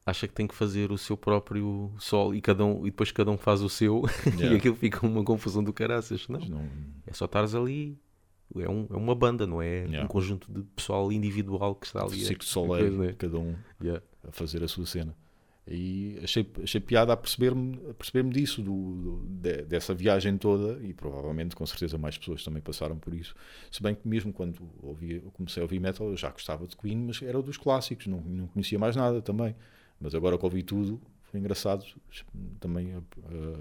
acha 0.06 0.27
que 0.27 0.34
tem 0.34 0.45
que 0.47 0.53
fazer 0.53 0.91
o 0.91 0.97
seu 0.97 1.15
próprio 1.17 1.91
sol 1.97 2.36
e, 2.36 2.41
cada 2.41 2.65
um, 2.65 2.82
e 2.86 2.91
depois 2.91 3.12
cada 3.12 3.32
um 3.32 3.38
faz 3.38 3.62
o 3.62 3.69
seu 3.69 4.03
e 4.38 4.41
Yeah. 4.41 4.58
aquilo 4.58 4.75
fica 4.75 5.06
uma 5.06 5.23
confusão 5.23 5.63
do 5.63 5.73
caraças. 5.73 6.27
Não, 6.27 6.39
não- 6.39 6.69
é 7.08 7.13
só 7.13 7.25
estares 7.25 7.56
ali. 7.56 7.97
É, 8.56 8.69
um- 8.69 8.88
é 8.89 8.95
uma 8.95 9.15
banda, 9.15 9.47
não 9.47 9.62
é 9.62 9.79
Yeah. 9.86 10.03
um 10.03 10.08
conjunto 10.08 10.51
de 10.51 10.62
pessoal 10.75 11.12
individual 11.12 11.75
que 11.75 11.88
está 11.88 12.03
ali. 12.03 12.21
a- 12.21 12.25
Circo 12.25 12.43
de 12.43 12.49
Soleil, 12.49 12.91
né? 12.97 13.13
cada 13.17 13.39
um 13.39 13.56
Yeah. 13.82 14.03
a 14.27 14.32
fazer 14.32 14.63
a 14.63 14.67
sua 14.67 14.86
cena. 14.86 15.15
E 15.65 16.19
achei, 16.21 16.45
achei 16.62 16.82
piada 16.82 17.13
a 17.13 17.17
perceber-me 17.17 17.79
a 17.89 17.93
perceber 17.93 18.29
disso, 18.29 18.62
do, 18.62 18.71
do- 18.95 19.25
de- 19.41 19.62
dessa 19.63 19.93
viagem 19.93 20.38
toda, 20.38 20.77
e 20.86 20.93
provavelmente, 20.93 21.56
com 21.56 21.65
certeza, 21.65 21.97
mais 21.97 22.17
pessoas 22.17 22.43
também 22.43 22.62
passaram 22.62 22.97
por 22.97 23.13
isso. 23.13 23.34
Se 23.71 23.82
bem 23.82 23.95
que, 23.95 24.06
mesmo 24.06 24.34
quando 24.34 24.60
comecei 25.34 25.62
a 25.62 25.63
ouvir 25.63 25.79
metal, 25.79 26.10
eu 26.10 26.17
já 26.17 26.29
gostava 26.29 26.67
de 26.67 26.75
Queen, 26.75 26.97
mas 26.97 27.21
era 27.21 27.41
dos 27.41 27.56
clássicos, 27.58 28.08
não, 28.08 28.19
não 28.19 28.47
conhecia 28.47 28.77
mais 28.77 28.95
nada 28.97 29.21
também. 29.21 29.56
Mas 30.01 30.13
agora 30.13 30.38
que 30.38 30.43
ouvi 30.43 30.63
tudo, 30.63 31.01
foi 31.23 31.39
engraçado 31.39 31.86
também 32.60 32.93
a, 32.93 32.97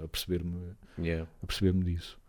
a- 0.03 0.07
perceber-me 0.09 0.73
Yeah. 0.99 1.25
a 1.41 1.47
perceber-me 1.47 1.85
disso. 1.85 2.19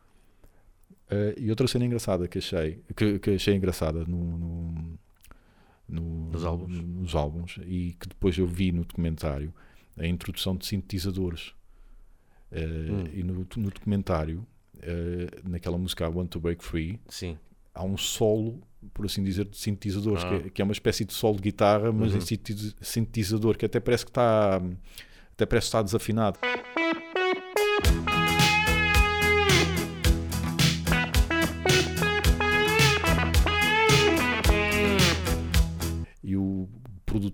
Eh, 1.15 1.35
e 1.39 1.51
outra 1.51 1.67
cena 1.69 1.85
engraçada 1.85 2.27
que 2.27 2.39
achei, 2.39 2.83
que, 2.97 3.19
que 3.19 3.31
achei 3.31 3.55
engraçada 3.55 4.05
no, 4.05 4.39
no- 4.39 4.99
no- 5.89 6.31
Nos 6.33 6.45
álbuns. 6.45 6.81
nos 6.81 7.15
álbuns 7.15 7.59
e 7.67 7.95
que 8.01 8.09
depois 8.09 8.37
eu 8.39 8.47
vi 8.47 8.73
no 8.73 8.85
documentário 8.85 9.53
a 9.99 10.07
introdução 10.07 10.57
de 10.57 10.67
sintetizadores. 10.67 11.53
Eh, 12.51 12.65
Hum. 12.91 13.05
E 13.13 13.23
no, 13.23 13.35
no 13.57 13.71
documentário, 13.71 14.47
eh, 14.83 15.29
naquela 15.45 15.77
música 15.79 16.05
I 16.05 16.09
Want 16.09 16.29
to 16.31 16.41
Break 16.41 16.65
Free, 16.65 16.99
Sim. 17.09 17.37
há 17.75 17.85
um 17.85 17.97
solo, 17.97 18.61
por 18.93 19.05
assim 19.07 19.23
dizer, 19.23 19.45
de 19.47 19.57
sintetizadores, 19.57 20.25
Ah. 20.25 20.29
que, 20.29 20.35
é, 20.35 20.51
que 20.51 20.63
é 20.63 20.65
uma 20.65 20.73
espécie 20.73 21.05
de 21.05 21.13
solo 21.13 21.37
de 21.37 21.43
guitarra, 21.43 21.93
mas 21.93 22.13
Uhum. 22.13 22.19
em 22.19 22.21
sintetiz- 22.21 22.75
sintetizador, 22.81 23.57
que 23.57 23.67
até 23.67 23.79
parece 23.81 24.05
que 24.05 24.11
está 24.11 24.57
até 25.33 25.45
parece 25.47 25.65
que 25.67 25.69
está 25.69 25.83
desafinado. 25.83 26.39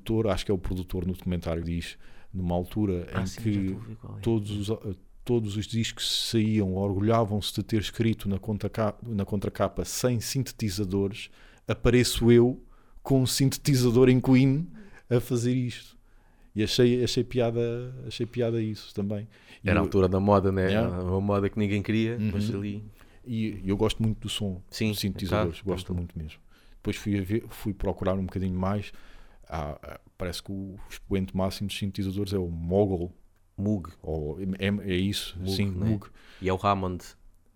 Produtor, 0.01 0.29
acho 0.29 0.45
que 0.45 0.51
é 0.51 0.55
o 0.55 0.59
produtor 0.59 1.07
no 1.07 1.13
documentário, 1.13 1.63
diz 1.63 1.97
numa 2.33 2.55
altura 2.55 3.09
Ah, 3.13 3.23
em 3.23 3.27
sim, 3.27 3.41
que 3.41 3.77
é. 4.17 4.21
todos 4.21 4.51
os, 4.51 4.71
eh, 4.71 4.95
todos 5.25 5.57
os 5.57 5.67
discos 5.67 6.05
que 6.07 6.31
saíam 6.31 6.75
orgulhavam-se 6.75 7.53
de 7.55 7.63
ter 7.63 7.81
escrito 7.81 8.29
na 8.29 8.39
contracapa, 8.39 8.99
na 9.07 9.25
contracapa 9.25 9.85
sem 9.85 10.21
sintetizadores, 10.21 11.29
apareço 11.67 12.31
eu 12.31 12.63
com 13.03 13.23
um 13.23 13.27
sintetizador 13.27 14.09
em 14.09 14.21
Queen 14.21 14.69
a 15.09 15.21
fazer 15.21 15.55
isto. 15.55 15.99
E 16.55 16.63
achei, 16.65 17.03
achei, 17.05 17.23
piada, 17.25 17.95
achei 18.07 18.27
piada 18.27 18.61
isso 18.61 18.93
também. 18.95 19.27
E 19.65 19.69
Era 19.71 19.79
a 19.79 19.83
altura 19.83 20.09
da 20.09 20.19
moda, 20.19 20.51
né? 20.51 20.67
Yeah. 20.69 21.03
Uma 21.03 21.21
moda 21.21 21.49
que 21.49 21.59
ninguém 21.59 21.83
queria, 21.83 22.19
mas 22.33 22.49
Uhum. 22.51 22.57
ali. 22.59 22.85
E 23.27 23.61
eu 23.65 23.77
gosto 23.77 24.03
muito 24.03 24.21
do 24.21 24.29
som 24.29 24.61
Sim, 24.71 24.89
dos 24.91 24.99
sintetizadores, 25.01 25.59
tá, 25.59 25.65
gosto 25.65 25.87
tá. 25.89 25.95
muito 25.95 26.19
mesmo. 26.19 26.41
Depois 26.77 26.97
fui, 26.97 27.19
a 27.19 27.23
ver, 27.23 27.45
fui 27.51 27.73
procurar 27.75 28.15
um 28.15 28.25
bocadinho 28.25 28.59
mais. 28.59 28.93
Ah, 29.53 29.99
parece 30.17 30.41
que 30.43 30.53
o 30.53 30.79
expoente 30.89 31.37
máximo 31.37 31.67
dos 31.67 31.77
sintetizadores 31.77 32.33
é 32.33 32.39
o 32.39 32.47
Mogul, 32.49 33.13
Moog. 33.59 33.91
ou 34.01 34.39
é, 34.41 34.91
é 34.93 34.95
isso, 34.95 35.37
Moog, 35.39 35.51
sim, 35.57 35.71
né? 35.73 35.87
Moog. 35.91 36.07
E 36.41 36.49
é 36.49 36.53
o 36.53 36.59
Hammond. 36.63 37.05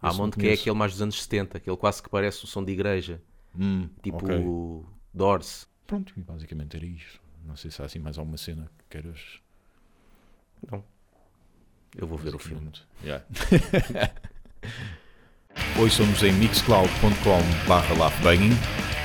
Hammond, 0.02 0.18
não 0.22 0.30
que 0.42 0.48
é 0.48 0.54
aquele 0.54 0.76
mais 0.76 0.92
dos 0.92 1.00
anos 1.02 1.22
70, 1.22 1.57
aquele 1.59 1.76
quase 1.76 2.02
que 2.02 2.11
parece 2.11 2.42
o 2.44 2.46
som 2.48 2.64
de 2.64 2.72
igreja. 2.72 3.22
Hum, 3.57 3.88
Tipo 4.02 4.16
ok. 4.16 4.38
o 4.44 4.85
Doors. 5.14 5.68
Pronto, 5.87 6.12
e 6.16 6.20
basicamente 6.20 6.76
era 6.76 6.85
isto. 6.85 7.20
Não 7.46 7.54
sei 7.57 7.70
se 7.70 7.80
há 7.80 7.85
assim 7.85 8.00
mais 8.00 8.18
alguma 8.18 8.37
cena 8.37 8.68
que 8.78 8.85
queiras. 8.90 9.20
Eu 11.96 12.07
vou 12.09 12.18
ver 12.18 12.35
o 12.35 12.38
filme. 12.38 12.72
Yeah. 13.04 13.24
Ouçam-nos 15.78 16.22
em 16.22 16.33
mixcloud.com.br 16.33 17.98
laughbanging 17.98 18.50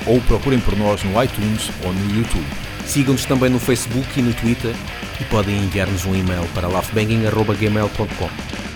ou 0.08 0.19
procurem 0.21 0.60
por 0.62 0.75
nós 0.78 1.04
no 1.04 1.23
iTunes 1.23 1.69
ou 1.86 1.93
no 1.93 2.15
YouTube. 2.15 2.69
Sigam-nos 2.89 3.23
também 3.23 3.52
no 3.52 3.60
Facebook 3.60 4.19
e 4.19 4.23
no 4.23 4.34
Twitter 4.34 4.73
e 5.21 5.23
podem 5.25 5.56
enviar-nos 5.56 6.06
um 6.06 6.15
e-mail 6.15 6.43
para 6.56 6.67
laughbanging.gmail.com. 6.67 8.69